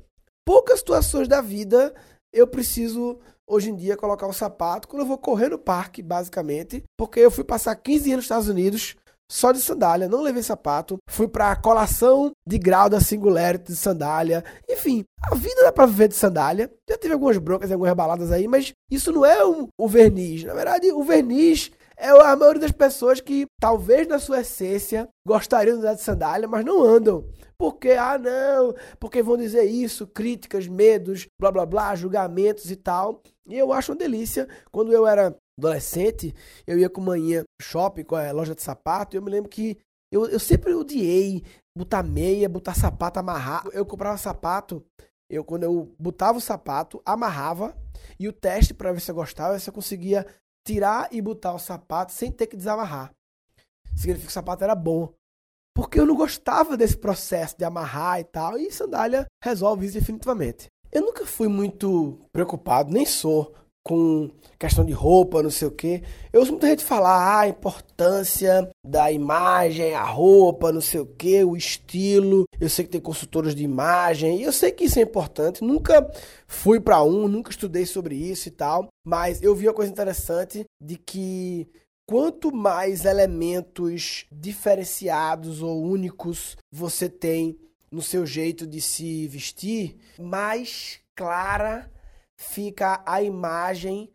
Poucas 0.45 0.79
situações 0.79 1.27
da 1.27 1.39
vida 1.39 1.93
eu 2.33 2.45
preciso 2.47 3.19
hoje 3.47 3.71
em 3.71 3.75
dia 3.75 3.97
colocar 3.97 4.27
um 4.27 4.33
sapato 4.33 4.87
quando 4.87 5.01
eu 5.01 5.07
vou 5.07 5.17
correr 5.17 5.49
no 5.49 5.57
parque, 5.57 6.01
basicamente, 6.01 6.83
porque 6.97 7.19
eu 7.19 7.31
fui 7.31 7.43
passar 7.43 7.75
15 7.75 8.11
anos 8.11 8.15
nos 8.17 8.25
Estados 8.25 8.49
Unidos 8.49 8.95
só 9.29 9.51
de 9.51 9.61
sandália, 9.61 10.09
não 10.09 10.21
levei 10.21 10.41
sapato, 10.41 10.97
fui 11.07 11.27
para 11.27 11.55
colação 11.55 12.31
de 12.45 12.57
grau 12.57 12.89
da 12.89 12.99
Singularity 12.99 13.71
de 13.71 13.75
sandália. 13.75 14.43
Enfim, 14.67 15.05
a 15.21 15.35
vida 15.35 15.63
dá 15.63 15.71
para 15.71 15.85
viver 15.85 16.07
de 16.07 16.15
sandália. 16.15 16.71
Já 16.89 16.97
teve 16.97 17.13
algumas 17.13 17.37
broncas, 17.37 17.71
algumas 17.71 17.93
baladas 17.93 18.31
aí, 18.31 18.47
mas 18.47 18.73
isso 18.89 19.11
não 19.11 19.23
é 19.25 19.45
o, 19.45 19.69
o 19.77 19.87
verniz. 19.87 20.43
Na 20.43 20.53
verdade, 20.53 20.91
o 20.91 21.03
verniz 21.03 21.71
é 21.95 22.07
a 22.09 22.35
maioria 22.35 22.61
das 22.61 22.71
pessoas 22.71 23.19
que, 23.19 23.45
talvez 23.59 24.07
na 24.07 24.19
sua 24.19 24.39
essência, 24.39 25.07
gostariam 25.27 25.75
de 25.75 25.81
andar 25.81 25.95
de 25.95 26.01
sandália, 26.01 26.47
mas 26.47 26.63
não 26.65 26.81
andam. 26.81 27.25
Porque, 27.57 27.91
ah, 27.91 28.17
não, 28.17 28.73
porque 28.97 29.21
vão 29.21 29.35
dizer 29.35 29.65
isso, 29.65 30.07
críticas, 30.07 30.65
medos, 30.65 31.27
blá 31.37 31.51
blá 31.51 31.65
blá, 31.65 31.93
julgamentos 31.93 32.71
e 32.71 32.75
tal. 32.77 33.21
E 33.45 33.57
eu 33.57 33.73
acho 33.73 33.91
uma 33.91 33.97
delícia. 33.97 34.47
Quando 34.71 34.93
eu 34.93 35.05
era 35.05 35.35
adolescente, 35.59 36.33
eu 36.65 36.77
ia 36.77 36.89
com 36.89 37.01
manhã 37.01 37.43
shopping, 37.61 38.03
com 38.03 38.15
a 38.15 38.31
loja 38.31 38.55
de 38.55 38.61
sapato, 38.61 39.15
e 39.15 39.17
eu 39.17 39.21
me 39.21 39.29
lembro 39.29 39.49
que 39.49 39.77
eu, 40.11 40.25
eu 40.25 40.39
sempre 40.39 40.73
odiei 40.73 41.43
botar 41.77 42.03
meia, 42.03 42.49
botar 42.49 42.73
sapato, 42.73 43.19
amarrar. 43.19 43.63
Eu 43.71 43.85
comprava 43.85 44.17
sapato, 44.17 44.83
eu 45.29 45.43
quando 45.43 45.63
eu 45.63 45.95
botava 45.99 46.37
o 46.37 46.41
sapato, 46.41 47.01
amarrava, 47.05 47.77
e 48.19 48.27
o 48.27 48.33
teste 48.33 48.73
para 48.73 48.91
ver 48.91 48.99
se 48.99 49.11
eu 49.11 49.15
gostava, 49.15 49.59
se 49.59 49.69
eu 49.69 49.73
conseguia 49.73 50.25
tirar 50.65 51.07
e 51.11 51.21
botar 51.21 51.53
o 51.53 51.59
sapato 51.59 52.11
sem 52.11 52.31
ter 52.31 52.47
que 52.47 52.57
desamarrar. 52.57 53.13
Significa 53.95 54.25
que 54.25 54.31
o 54.31 54.33
sapato 54.33 54.63
era 54.63 54.75
bom. 54.75 55.13
Porque 55.75 55.99
eu 55.99 56.05
não 56.05 56.15
gostava 56.15 56.75
desse 56.75 56.97
processo 56.97 57.57
de 57.57 57.63
amarrar 57.63 58.19
e 58.19 58.23
tal, 58.23 58.57
e 58.57 58.71
sandália 58.71 59.25
resolve 59.43 59.85
isso 59.85 59.97
definitivamente. 59.97 60.67
Eu 60.91 61.03
nunca 61.03 61.25
fui 61.25 61.47
muito 61.47 62.19
preocupado, 62.31 62.91
nem 62.91 63.05
sou 63.05 63.55
com 63.83 64.29
questão 64.57 64.85
de 64.85 64.91
roupa, 64.91 65.41
não 65.41 65.49
sei 65.49 65.67
o 65.67 65.71
quê. 65.71 66.03
Eu 66.31 66.41
ouço 66.41 66.51
muita 66.51 66.67
gente 66.67 66.83
falar 66.83 67.15
ah, 67.15 67.39
a 67.41 67.47
importância 67.47 68.69
da 68.85 69.11
imagem, 69.11 69.93
a 69.93 70.03
roupa, 70.03 70.71
não 70.71 70.81
sei 70.81 70.99
o 70.99 71.05
quê, 71.05 71.43
o 71.43 71.55
estilo. 71.55 72.43
Eu 72.59 72.69
sei 72.69 72.85
que 72.85 72.91
tem 72.91 73.01
consultores 73.01 73.55
de 73.55 73.63
imagem, 73.63 74.39
e 74.39 74.43
eu 74.43 74.51
sei 74.51 74.71
que 74.71 74.83
isso 74.83 74.99
é 74.99 75.01
importante. 75.01 75.63
Nunca 75.63 76.09
fui 76.47 76.79
para 76.79 77.03
um, 77.03 77.27
nunca 77.27 77.51
estudei 77.51 77.85
sobre 77.85 78.15
isso 78.15 78.47
e 78.47 78.51
tal, 78.51 78.87
mas 79.05 79.41
eu 79.41 79.55
vi 79.55 79.67
uma 79.67 79.73
coisa 79.73 79.91
interessante 79.91 80.65
de 80.81 80.97
que 80.97 81.67
quanto 82.05 82.53
mais 82.53 83.05
elementos 83.05 84.25
diferenciados 84.31 85.61
ou 85.61 85.81
únicos 85.81 86.57
você 86.71 87.07
tem 87.07 87.57
no 87.91 88.01
seu 88.01 88.25
jeito 88.25 88.67
de 88.67 88.81
se 88.81 89.27
vestir, 89.27 89.97
mais 90.19 90.99
clara 91.15 91.89
fica 92.39 93.03
a 93.05 93.21
imagem 93.21 94.09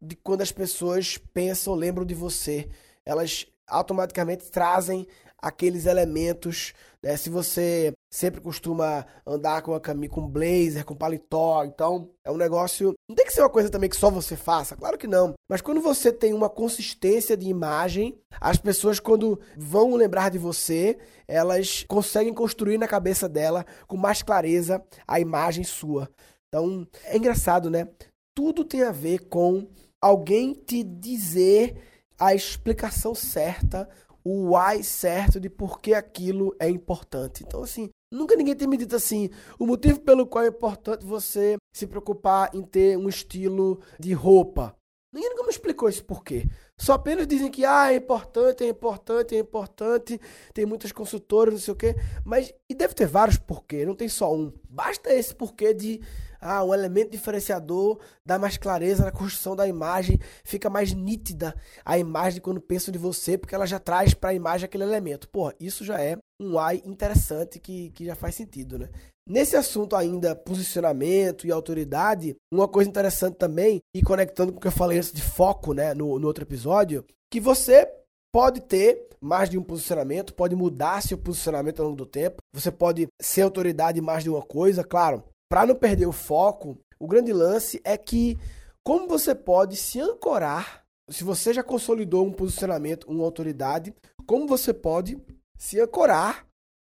de 0.00 0.16
quando 0.16 0.42
as 0.42 0.50
pessoas 0.50 1.16
pensam, 1.16 1.74
lembram 1.74 2.04
de 2.04 2.12
você. 2.12 2.68
Elas 3.06 3.46
automaticamente 3.68 4.50
trazem 4.50 5.06
aqueles 5.38 5.86
elementos. 5.86 6.74
Né? 7.00 7.16
Se 7.16 7.30
você 7.30 7.92
sempre 8.10 8.40
costuma 8.40 9.06
andar 9.24 9.62
com 9.62 9.74
a 9.74 9.80
camisa, 9.80 10.12
com 10.12 10.26
blazer, 10.26 10.84
com 10.84 10.96
paletó, 10.96 11.62
então 11.64 12.10
é 12.24 12.32
um 12.32 12.36
negócio. 12.36 12.94
Não 13.08 13.14
tem 13.14 13.24
que 13.24 13.32
ser 13.32 13.42
uma 13.42 13.48
coisa 13.48 13.70
também 13.70 13.88
que 13.88 13.96
só 13.96 14.10
você 14.10 14.36
faça, 14.36 14.74
claro 14.74 14.98
que 14.98 15.06
não. 15.06 15.34
Mas 15.48 15.60
quando 15.60 15.80
você 15.80 16.12
tem 16.12 16.34
uma 16.34 16.50
consistência 16.50 17.36
de 17.36 17.48
imagem, 17.48 18.18
as 18.40 18.56
pessoas, 18.58 18.98
quando 18.98 19.40
vão 19.56 19.94
lembrar 19.94 20.30
de 20.30 20.38
você, 20.38 20.98
elas 21.28 21.84
conseguem 21.86 22.34
construir 22.34 22.76
na 22.76 22.88
cabeça 22.88 23.28
dela 23.28 23.64
com 23.86 23.96
mais 23.96 24.20
clareza 24.20 24.82
a 25.06 25.20
imagem 25.20 25.62
sua. 25.62 26.08
Então, 26.54 26.86
é 27.04 27.16
engraçado, 27.16 27.70
né? 27.70 27.88
Tudo 28.36 28.62
tem 28.62 28.82
a 28.82 28.92
ver 28.92 29.26
com 29.28 29.66
alguém 30.02 30.52
te 30.52 30.82
dizer 30.82 31.76
a 32.18 32.34
explicação 32.34 33.14
certa, 33.14 33.88
o 34.22 34.54
why 34.54 34.84
certo 34.84 35.40
de 35.40 35.48
por 35.48 35.80
que 35.80 35.94
aquilo 35.94 36.54
é 36.60 36.68
importante. 36.68 37.42
Então, 37.42 37.62
assim, 37.62 37.88
nunca 38.12 38.36
ninguém 38.36 38.54
tem 38.54 38.68
me 38.68 38.76
dito 38.76 38.94
assim, 38.94 39.30
o 39.58 39.66
motivo 39.66 40.00
pelo 40.00 40.26
qual 40.26 40.44
é 40.44 40.48
importante 40.48 41.06
você 41.06 41.56
se 41.74 41.86
preocupar 41.86 42.54
em 42.54 42.62
ter 42.62 42.98
um 42.98 43.08
estilo 43.08 43.80
de 43.98 44.12
roupa. 44.12 44.76
Ninguém 45.12 45.30
nunca 45.30 45.42
me 45.42 45.50
explicou 45.50 45.88
esse 45.88 46.02
porquê. 46.02 46.48
Só 46.78 46.94
apenas 46.94 47.26
dizem 47.26 47.50
que 47.50 47.64
ah, 47.66 47.92
é 47.92 47.96
importante, 47.96 48.64
é 48.64 48.68
importante, 48.68 49.36
é 49.36 49.38
importante, 49.40 50.20
tem 50.54 50.64
muitas 50.64 50.90
consultoras, 50.90 51.52
não 51.52 51.60
sei 51.60 51.74
o 51.74 51.76
quê. 51.76 51.94
Mas, 52.24 52.52
e 52.68 52.74
deve 52.74 52.94
ter 52.94 53.06
vários 53.06 53.36
porquês, 53.36 53.86
não 53.86 53.94
tem 53.94 54.08
só 54.08 54.34
um. 54.34 54.50
Basta 54.68 55.12
esse 55.12 55.34
porquê 55.34 55.74
de 55.74 56.00
ah, 56.40 56.64
um 56.64 56.74
elemento 56.74 57.10
diferenciador 57.10 58.00
dá 58.24 58.38
mais 58.38 58.56
clareza 58.56 59.04
na 59.04 59.12
construção 59.12 59.54
da 59.54 59.68
imagem, 59.68 60.18
fica 60.42 60.68
mais 60.68 60.92
nítida 60.92 61.54
a 61.84 61.98
imagem 61.98 62.40
quando 62.40 62.60
pensam 62.60 62.90
de 62.90 62.98
você, 62.98 63.36
porque 63.36 63.54
ela 63.54 63.66
já 63.66 63.78
traz 63.78 64.14
para 64.14 64.30
a 64.30 64.34
imagem 64.34 64.64
aquele 64.64 64.82
elemento. 64.82 65.28
Pô, 65.28 65.52
isso 65.60 65.84
já 65.84 66.00
é 66.00 66.16
um 66.44 66.58
AI 66.58 66.82
interessante 66.84 67.58
que, 67.58 67.90
que 67.90 68.04
já 68.04 68.14
faz 68.14 68.34
sentido, 68.34 68.78
né? 68.78 68.88
Nesse 69.28 69.56
assunto 69.56 69.94
ainda, 69.94 70.34
posicionamento 70.34 71.46
e 71.46 71.52
autoridade, 71.52 72.36
uma 72.52 72.66
coisa 72.66 72.90
interessante 72.90 73.36
também, 73.36 73.80
e 73.94 74.02
conectando 74.02 74.52
com 74.52 74.58
o 74.58 74.60
que 74.60 74.66
eu 74.66 74.72
falei 74.72 74.98
antes 74.98 75.12
de 75.12 75.22
foco, 75.22 75.72
né, 75.72 75.94
no, 75.94 76.18
no 76.18 76.26
outro 76.26 76.42
episódio, 76.42 77.04
que 77.30 77.38
você 77.38 77.88
pode 78.32 78.60
ter 78.62 79.08
mais 79.20 79.48
de 79.48 79.56
um 79.56 79.62
posicionamento, 79.62 80.34
pode 80.34 80.56
mudar 80.56 81.02
seu 81.02 81.16
posicionamento 81.16 81.80
ao 81.80 81.86
longo 81.86 81.98
do 81.98 82.06
tempo, 82.06 82.38
você 82.52 82.72
pode 82.72 83.06
ser 83.20 83.42
autoridade 83.42 84.00
em 84.00 84.02
mais 84.02 84.24
de 84.24 84.30
uma 84.30 84.42
coisa, 84.42 84.82
claro, 84.82 85.22
para 85.48 85.66
não 85.66 85.76
perder 85.76 86.06
o 86.06 86.12
foco, 86.12 86.76
o 86.98 87.06
grande 87.06 87.32
lance 87.32 87.80
é 87.84 87.96
que 87.96 88.36
como 88.84 89.06
você 89.06 89.34
pode 89.34 89.76
se 89.76 90.00
ancorar, 90.00 90.84
se 91.08 91.22
você 91.22 91.52
já 91.52 91.62
consolidou 91.62 92.26
um 92.26 92.32
posicionamento, 92.32 93.04
uma 93.08 93.24
autoridade, 93.24 93.94
como 94.26 94.48
você 94.48 94.72
pode 94.74 95.16
se 95.62 95.80
ancorar 95.80 96.44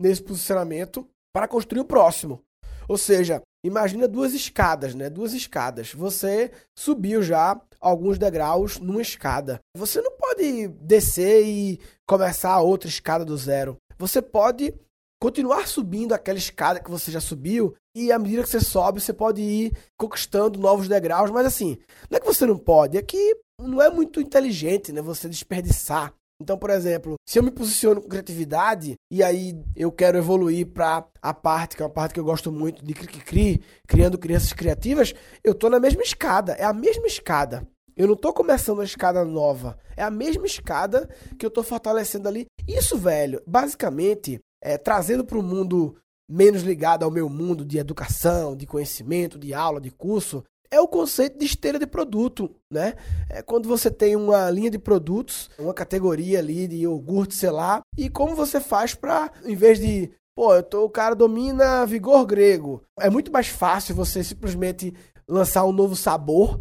nesse 0.01 0.23
posicionamento 0.23 1.07
para 1.31 1.47
construir 1.47 1.81
o 1.81 1.85
próximo. 1.85 2.41
Ou 2.89 2.97
seja, 2.97 3.41
imagina 3.63 4.07
duas 4.07 4.33
escadas, 4.33 4.95
né? 4.95 5.07
Duas 5.07 5.33
escadas. 5.33 5.93
Você 5.93 6.51
subiu 6.75 7.21
já 7.21 7.61
alguns 7.79 8.17
degraus 8.17 8.79
numa 8.79 9.03
escada. 9.03 9.59
Você 9.77 10.01
não 10.01 10.11
pode 10.17 10.67
descer 10.67 11.45
e 11.45 11.79
começar 12.07 12.59
outra 12.59 12.89
escada 12.89 13.23
do 13.23 13.37
zero. 13.37 13.77
Você 13.99 14.19
pode 14.19 14.73
continuar 15.21 15.67
subindo 15.67 16.13
aquela 16.13 16.37
escada 16.37 16.79
que 16.79 16.89
você 16.89 17.11
já 17.11 17.21
subiu 17.21 17.75
e 17.95 18.11
à 18.11 18.17
medida 18.17 18.43
que 18.43 18.49
você 18.49 18.59
sobe, 18.59 18.99
você 18.99 19.13
pode 19.13 19.41
ir 19.41 19.77
conquistando 19.97 20.59
novos 20.59 20.87
degraus, 20.87 21.29
mas 21.29 21.45
assim, 21.45 21.77
não 22.09 22.17
é 22.17 22.19
que 22.19 22.25
você 22.25 22.45
não 22.45 22.57
pode, 22.57 22.97
é 22.97 23.01
que 23.01 23.37
não 23.61 23.81
é 23.81 23.89
muito 23.89 24.19
inteligente, 24.19 24.91
né, 24.91 25.01
você 25.01 25.29
desperdiçar. 25.29 26.13
Então, 26.41 26.57
por 26.57 26.69
exemplo, 26.69 27.15
se 27.25 27.39
eu 27.39 27.43
me 27.43 27.51
posiciono 27.51 28.01
com 28.01 28.09
criatividade 28.09 28.95
e 29.09 29.23
aí 29.23 29.57
eu 29.75 29.91
quero 29.91 30.17
evoluir 30.17 30.67
para 30.67 31.07
a 31.21 31.33
parte 31.33 31.77
que 31.77 31.81
é 31.81 31.85
uma 31.85 31.91
parte 31.91 32.13
que 32.13 32.19
eu 32.19 32.25
gosto 32.25 32.51
muito 32.51 32.83
de 32.83 32.93
cri, 32.93 33.07
cri 33.07 33.61
criando 33.87 34.17
crianças 34.17 34.51
criativas, 34.51 35.13
eu 35.43 35.55
tô 35.55 35.69
na 35.69 35.79
mesma 35.79 36.03
escada, 36.03 36.53
é 36.53 36.63
a 36.65 36.73
mesma 36.73 37.07
escada. 37.07 37.65
Eu 37.95 38.07
não 38.07 38.15
tô 38.17 38.33
começando 38.33 38.79
uma 38.79 38.83
escada 38.83 39.23
nova, 39.23 39.77
é 39.95 40.03
a 40.03 40.11
mesma 40.11 40.45
escada 40.45 41.09
que 41.39 41.45
eu 41.45 41.49
tô 41.49 41.63
fortalecendo 41.63 42.27
ali. 42.27 42.45
Isso, 42.67 42.97
velho, 42.97 43.41
basicamente 43.47 44.39
é, 44.61 44.77
trazendo 44.77 45.23
para 45.23 45.37
o 45.37 45.43
mundo 45.43 45.95
menos 46.29 46.63
ligado 46.63 47.03
ao 47.03 47.11
meu 47.11 47.29
mundo 47.29 47.63
de 47.63 47.77
educação, 47.77 48.55
de 48.55 48.65
conhecimento, 48.65 49.37
de 49.37 49.53
aula, 49.53 49.79
de 49.79 49.91
curso, 49.91 50.43
é 50.71 50.79
o 50.79 50.87
conceito 50.87 51.37
de 51.37 51.45
esteira 51.45 51.79
de 51.79 51.87
produto, 51.87 52.53
né? 52.71 52.93
É 53.29 53.41
quando 53.41 53.67
você 53.67 53.89
tem 53.91 54.15
uma 54.15 54.49
linha 54.49 54.69
de 54.69 54.79
produtos, 54.79 55.49
uma 55.57 55.73
categoria 55.73 56.39
ali 56.39 56.67
de 56.67 56.77
iogurte, 56.77 57.35
sei 57.35 57.51
lá, 57.51 57.81
e 57.97 58.09
como 58.09 58.35
você 58.35 58.59
faz 58.59 58.93
para, 58.93 59.31
em 59.43 59.55
vez 59.55 59.79
de, 59.79 60.11
pô, 60.35 60.53
eu 60.53 60.63
tô, 60.63 60.85
o 60.85 60.89
cara 60.89 61.15
domina 61.15 61.85
vigor 61.85 62.25
grego, 62.25 62.81
é 62.99 63.09
muito 63.09 63.31
mais 63.31 63.47
fácil 63.47 63.95
você 63.95 64.23
simplesmente 64.23 64.93
lançar 65.27 65.65
um 65.65 65.71
novo 65.71 65.95
sabor 65.95 66.59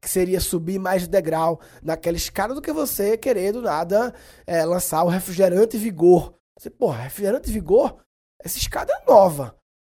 que 0.00 0.08
seria 0.08 0.40
subir 0.40 0.80
mais 0.80 1.06
degrau 1.06 1.60
naquela 1.82 2.16
escada 2.16 2.54
do 2.54 2.60
que 2.60 2.72
você 2.72 3.16
querer 3.16 3.52
do 3.52 3.62
nada 3.62 4.12
é, 4.46 4.64
lançar 4.64 5.04
o 5.04 5.08
refrigerante 5.08 5.78
vigor 5.78 6.34
você, 6.62 6.70
porra, 6.70 7.02
refrigerante 7.02 7.50
Vigor, 7.50 7.98
essa 8.40 8.56
escada 8.56 8.92
é 8.92 9.04
nova. 9.10 9.56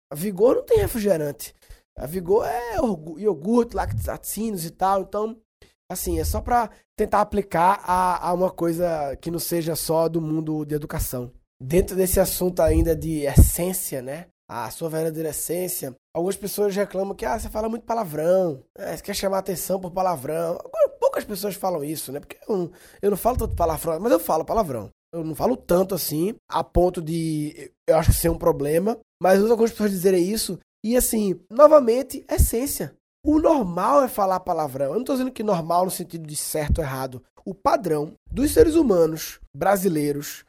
A 0.09 0.15
Vigor 0.15 0.55
não 0.55 0.63
tem 0.63 0.77
refrigerante. 0.77 1.53
A 1.97 2.05
Vigor 2.05 2.45
é 2.45 2.77
iogurte, 3.17 3.75
lactocinos 3.75 4.65
e 4.65 4.71
tal. 4.71 5.01
Então, 5.01 5.37
assim, 5.91 6.19
é 6.19 6.23
só 6.23 6.41
para 6.41 6.69
tentar 6.95 7.21
aplicar 7.21 7.81
a, 7.83 8.29
a 8.29 8.33
uma 8.33 8.51
coisa 8.51 9.15
que 9.17 9.31
não 9.31 9.39
seja 9.39 9.75
só 9.75 10.07
do 10.07 10.21
mundo 10.21 10.65
de 10.65 10.75
educação. 10.75 11.31
Dentro 11.61 11.95
desse 11.95 12.19
assunto 12.19 12.61
ainda 12.61 12.95
de 12.95 13.21
essência, 13.21 14.01
né? 14.01 14.27
A 14.49 14.69
sua 14.69 14.89
verdadeira 14.89 15.29
essência, 15.29 15.95
algumas 16.13 16.35
pessoas 16.35 16.75
reclamam 16.75 17.15
que 17.15 17.25
ah, 17.25 17.39
você 17.39 17.49
fala 17.49 17.69
muito 17.69 17.85
palavrão, 17.85 18.61
né? 18.77 18.95
você 18.95 19.01
quer 19.01 19.15
chamar 19.15 19.37
atenção 19.39 19.79
por 19.79 19.91
palavrão. 19.91 20.57
Poucas 20.99 21.23
pessoas 21.23 21.55
falam 21.55 21.83
isso, 21.83 22.11
né? 22.11 22.19
Porque 22.19 22.37
eu 22.47 22.57
não, 22.57 22.71
eu 23.01 23.09
não 23.11 23.17
falo 23.17 23.37
tanto 23.37 23.55
palavrão, 23.55 23.99
mas 23.99 24.11
eu 24.11 24.19
falo 24.19 24.43
palavrão. 24.43 24.89
Eu 25.13 25.23
não 25.23 25.33
falo 25.33 25.55
tanto 25.55 25.95
assim, 25.95 26.35
a 26.49 26.63
ponto 26.63 27.01
de 27.01 27.71
eu 27.87 27.95
acho 27.95 28.11
que 28.11 28.17
ser 28.17 28.29
um 28.29 28.37
problema, 28.37 28.97
mas 29.21 29.39
algumas 29.39 29.71
pessoas 29.71 29.91
dizerem 29.91 30.27
isso. 30.27 30.59
E 30.83 30.97
assim, 30.97 31.39
novamente, 31.49 32.25
essência. 32.29 32.93
O 33.25 33.39
normal 33.39 34.03
é 34.03 34.07
falar 34.09 34.41
palavrão. 34.41 34.87
Eu 34.87 34.93
não 34.93 34.99
estou 34.99 35.15
dizendo 35.15 35.31
que 35.31 35.43
normal 35.43 35.85
no 35.85 35.91
sentido 35.91 36.27
de 36.27 36.35
certo 36.35 36.79
ou 36.79 36.83
errado. 36.83 37.23
O 37.45 37.53
padrão 37.53 38.13
dos 38.29 38.51
seres 38.51 38.75
humanos 38.75 39.39
brasileiros, 39.55 40.43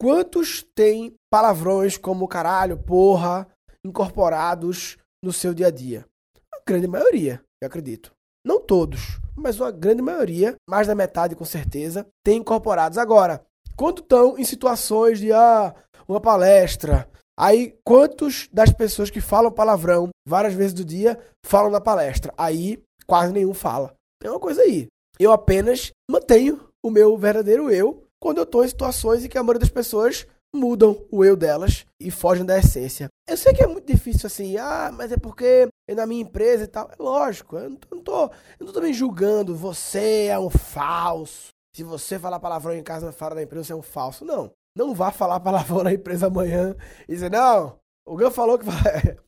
quantos 0.00 0.66
têm 0.74 1.14
palavrões 1.30 1.96
como 1.96 2.26
caralho, 2.26 2.76
porra, 2.76 3.46
incorporados 3.84 4.96
no 5.22 5.32
seu 5.32 5.54
dia 5.54 5.68
a 5.68 5.70
dia? 5.70 6.04
A 6.52 6.58
grande 6.66 6.88
maioria, 6.88 7.40
eu 7.62 7.66
acredito. 7.68 8.12
Não 8.44 8.60
todos, 8.60 9.20
mas 9.36 9.60
uma 9.60 9.70
grande 9.70 10.02
maioria, 10.02 10.56
mais 10.68 10.86
da 10.86 10.94
metade 10.94 11.36
com 11.36 11.44
certeza, 11.44 12.06
tem 12.24 12.38
incorporados. 12.38 12.98
Agora, 12.98 13.44
quando 13.76 14.00
estão 14.00 14.38
em 14.38 14.44
situações 14.44 15.20
de 15.20 15.32
ah, 15.32 15.74
uma 16.08 16.20
palestra, 16.20 17.08
aí 17.38 17.74
quantos 17.84 18.48
das 18.52 18.72
pessoas 18.72 19.10
que 19.10 19.20
falam 19.20 19.52
palavrão 19.52 20.08
várias 20.26 20.54
vezes 20.54 20.72
do 20.72 20.84
dia 20.84 21.18
falam 21.44 21.70
na 21.70 21.80
palestra? 21.80 22.32
Aí 22.36 22.82
quase 23.06 23.32
nenhum 23.32 23.54
fala. 23.54 23.94
Tem 24.20 24.30
uma 24.30 24.40
coisa 24.40 24.62
aí. 24.62 24.86
Eu 25.18 25.32
apenas 25.32 25.90
mantenho 26.10 26.68
o 26.84 26.90
meu 26.90 27.16
verdadeiro 27.16 27.70
eu 27.70 28.02
quando 28.20 28.38
eu 28.38 28.44
estou 28.44 28.64
em 28.64 28.68
situações 28.68 29.24
em 29.24 29.28
que 29.28 29.38
a 29.38 29.42
maioria 29.42 29.60
das 29.60 29.70
pessoas 29.70 30.26
mudam 30.54 31.04
o 31.10 31.24
eu 31.24 31.36
delas 31.36 31.84
e 32.00 32.10
fogem 32.10 32.44
da 32.44 32.58
essência. 32.58 33.08
Eu 33.28 33.36
sei 33.36 33.52
que 33.52 33.62
é 33.62 33.66
muito 33.66 33.86
difícil 33.86 34.26
assim, 34.26 34.56
ah, 34.56 34.90
mas 34.92 35.12
é 35.12 35.16
porque 35.16 35.68
é 35.88 35.94
na 35.94 36.06
minha 36.06 36.22
empresa 36.22 36.64
e 36.64 36.66
tal. 36.66 36.90
É 36.90 37.02
lógico, 37.02 37.56
eu 37.56 37.70
não 37.70 37.78
não 37.92 38.02
tô, 38.02 38.24
eu 38.24 38.30
não 38.60 38.66
tô 38.66 38.72
também 38.72 38.92
julgando, 38.92 39.54
você 39.54 40.26
é 40.26 40.38
um 40.38 40.50
falso, 40.50 41.48
se 41.76 41.82
você 41.82 42.18
falar 42.18 42.40
palavrão 42.40 42.74
em 42.74 42.82
casa 42.82 43.12
fora 43.12 43.34
da 43.34 43.42
empresa, 43.42 43.66
você 43.66 43.72
é 43.74 43.76
um 43.76 43.82
falso. 43.82 44.24
Não. 44.24 44.50
Não 44.76 44.94
vá 44.94 45.10
falar 45.10 45.40
palavrão 45.40 45.82
na 45.82 45.94
empresa 45.94 46.26
amanhã 46.26 46.76
e 47.08 47.14
dizer, 47.14 47.30
não, 47.30 47.80
o 48.06 48.14
Gan 48.14 48.30
falou 48.30 48.58
que 48.58 48.66
vai. 48.66 48.74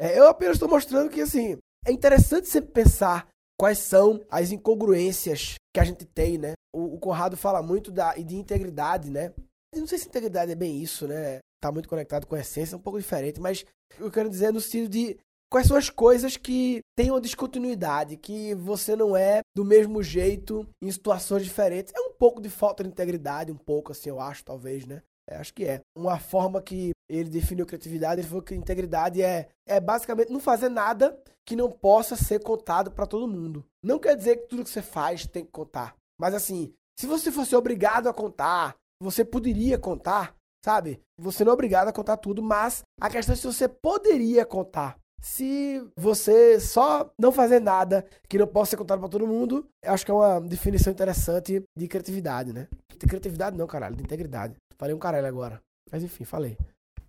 É, 0.00 0.16
eu 0.16 0.28
apenas 0.28 0.54
estou 0.54 0.68
mostrando 0.68 1.10
que, 1.10 1.20
assim, 1.20 1.58
é 1.84 1.90
interessante 1.90 2.46
sempre 2.46 2.70
pensar 2.70 3.26
quais 3.58 3.78
são 3.78 4.24
as 4.30 4.52
incongruências 4.52 5.56
que 5.74 5.80
a 5.80 5.82
gente 5.82 6.04
tem, 6.04 6.38
né? 6.38 6.52
O, 6.72 6.94
o 6.94 7.00
Conrado 7.00 7.36
fala 7.36 7.60
muito 7.64 7.90
da, 7.90 8.14
de 8.14 8.36
integridade, 8.36 9.10
né? 9.10 9.34
Eu 9.74 9.80
não 9.80 9.88
sei 9.88 9.98
se 9.98 10.06
integridade 10.06 10.52
é 10.52 10.54
bem 10.54 10.80
isso, 10.80 11.08
né? 11.08 11.40
Tá 11.60 11.72
muito 11.72 11.88
conectado 11.88 12.28
com 12.28 12.36
a 12.36 12.38
essência, 12.40 12.76
é 12.76 12.78
um 12.78 12.80
pouco 12.80 13.00
diferente, 13.00 13.40
mas 13.40 13.64
eu 13.98 14.08
quero 14.08 14.30
dizer 14.30 14.52
no 14.52 14.60
sentido 14.60 14.88
de 14.88 15.18
quais 15.50 15.66
são 15.66 15.76
as 15.76 15.90
coisas 15.90 16.36
que 16.36 16.80
têm 16.96 17.10
uma 17.10 17.20
descontinuidade, 17.20 18.16
que 18.16 18.54
você 18.54 18.94
não 18.94 19.16
é 19.16 19.40
do 19.54 19.64
mesmo 19.64 20.02
jeito 20.02 20.66
em 20.82 20.90
situações 20.90 21.44
diferentes. 21.44 21.92
É 21.94 22.00
um 22.00 22.12
pouco 22.12 22.40
de 22.40 22.48
falta 22.48 22.82
de 22.82 22.90
integridade, 22.90 23.52
um 23.52 23.56
pouco 23.56 23.92
assim, 23.92 24.10
eu 24.10 24.20
acho, 24.20 24.44
talvez, 24.44 24.86
né? 24.86 25.02
É, 25.28 25.36
acho 25.36 25.52
que 25.52 25.64
é. 25.64 25.80
Uma 25.96 26.18
forma 26.18 26.62
que 26.62 26.92
ele 27.08 27.28
definiu 27.28 27.66
criatividade, 27.66 28.20
ele 28.20 28.28
falou 28.28 28.42
que 28.42 28.54
integridade 28.54 29.22
é, 29.22 29.48
é 29.66 29.78
basicamente 29.78 30.32
não 30.32 30.40
fazer 30.40 30.68
nada 30.68 31.18
que 31.46 31.56
não 31.56 31.70
possa 31.70 32.16
ser 32.16 32.42
contado 32.42 32.90
para 32.90 33.06
todo 33.06 33.28
mundo. 33.28 33.64
Não 33.82 33.98
quer 33.98 34.16
dizer 34.16 34.36
que 34.36 34.48
tudo 34.48 34.64
que 34.64 34.70
você 34.70 34.82
faz 34.82 35.26
tem 35.26 35.44
que 35.44 35.50
contar. 35.50 35.94
Mas 36.18 36.34
assim, 36.34 36.72
se 36.98 37.06
você 37.06 37.30
fosse 37.30 37.54
obrigado 37.54 38.08
a 38.08 38.14
contar, 38.14 38.74
você 39.00 39.24
poderia 39.24 39.78
contar, 39.78 40.34
sabe? 40.64 41.00
Você 41.18 41.44
não 41.44 41.52
é 41.52 41.54
obrigado 41.54 41.88
a 41.88 41.92
contar 41.92 42.16
tudo, 42.16 42.42
mas 42.42 42.82
a 43.00 43.08
questão 43.08 43.32
é 43.32 43.36
se 43.36 43.46
você 43.46 43.68
poderia 43.68 44.44
contar. 44.44 44.98
Se 45.20 45.82
você 45.96 46.60
só 46.60 47.10
não 47.18 47.32
fazer 47.32 47.60
nada 47.60 48.06
que 48.28 48.38
não 48.38 48.46
possa 48.46 48.70
ser 48.70 48.76
contado 48.76 49.00
para 49.00 49.08
todo 49.08 49.26
mundo, 49.26 49.66
acho 49.84 50.04
que 50.04 50.10
é 50.10 50.14
uma 50.14 50.40
definição 50.40 50.92
interessante 50.92 51.62
de 51.76 51.88
criatividade, 51.88 52.52
né? 52.52 52.68
De 52.96 53.06
criatividade 53.06 53.56
não, 53.56 53.66
caralho, 53.66 53.96
de 53.96 54.02
integridade. 54.02 54.54
Falei 54.76 54.94
um 54.94 54.98
caralho 54.98 55.26
agora. 55.26 55.60
Mas 55.90 56.02
enfim, 56.02 56.24
falei. 56.24 56.56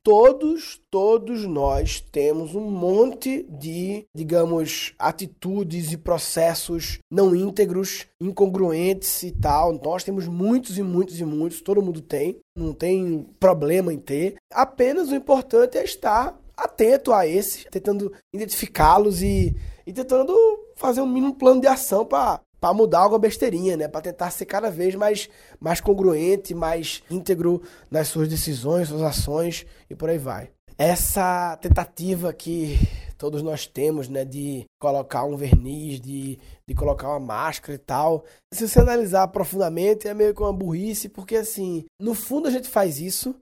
Todos, 0.02 0.82
todos 0.90 1.46
nós 1.46 2.00
temos 2.00 2.56
um 2.56 2.72
monte 2.72 3.44
de, 3.44 4.06
digamos, 4.16 4.94
atitudes 4.98 5.92
e 5.92 5.98
processos 5.98 7.00
não 7.12 7.36
íntegros, 7.36 8.08
incongruentes 8.20 9.22
e 9.24 9.32
tal. 9.32 9.74
Nós 9.74 10.04
temos 10.04 10.26
muitos 10.28 10.78
e 10.78 10.84
muitos 10.84 11.20
e 11.20 11.26
muitos, 11.26 11.62
todo 11.62 11.82
mundo 11.82 12.02
tem, 12.02 12.40
não 12.58 12.74
tem 12.74 13.28
problema 13.40 13.94
em 13.94 14.00
ter. 14.00 14.36
Apenas 14.52 15.10
o 15.10 15.16
importante 15.16 15.78
é 15.78 15.84
estar 15.84 16.40
atento 16.60 17.14
a 17.14 17.26
esses, 17.26 17.66
tentando 17.72 18.12
identificá-los 18.34 19.22
e, 19.22 19.56
e 19.86 19.94
tentando 19.94 20.36
fazer 20.76 21.02
um 21.02 21.08
mínimo 21.08 21.36
plano 21.36 21.62
de 21.62 21.68
ação 21.68 22.06
para 22.06 22.42
para 22.60 22.74
mudar 22.74 23.00
alguma 23.00 23.20
besteirinha, 23.20 23.78
né? 23.78 23.88
Para 23.88 24.02
tentar 24.02 24.30
ser 24.32 24.46
cada 24.46 24.70
vez 24.70 24.94
mais, 24.94 25.30
mais 25.60 25.80
congruente, 25.80 26.54
mais 26.54 27.02
íntegro 27.10 27.62
nas 27.90 28.10
suas 28.10 28.28
decisões, 28.28 28.90
suas 28.90 29.02
ações 29.02 29.66
e 29.90 29.96
por 29.96 30.10
aí 30.10 30.18
vai. 30.18 30.52
Essa 30.78 31.58
tentativa 31.58 32.34
que 32.34 32.78
todos 33.18 33.42
nós 33.42 33.68
temos, 33.68 34.08
né, 34.08 34.24
de 34.24 34.66
colocar 34.80 35.26
um 35.26 35.36
verniz, 35.36 36.00
de, 36.00 36.40
de 36.66 36.74
colocar 36.74 37.10
uma 37.10 37.20
máscara 37.20 37.76
e 37.76 37.78
tal. 37.78 38.24
Se 38.54 38.68
você 38.68 38.80
analisar 38.80 39.28
profundamente, 39.28 40.08
é 40.08 40.14
meio 40.14 40.34
que 40.34 40.42
uma 40.42 40.54
burrice, 40.54 41.10
porque 41.10 41.36
assim, 41.36 41.86
no 42.00 42.14
fundo 42.14 42.48
a 42.48 42.52
gente 42.52 42.70
faz 42.70 43.00
isso 43.00 43.36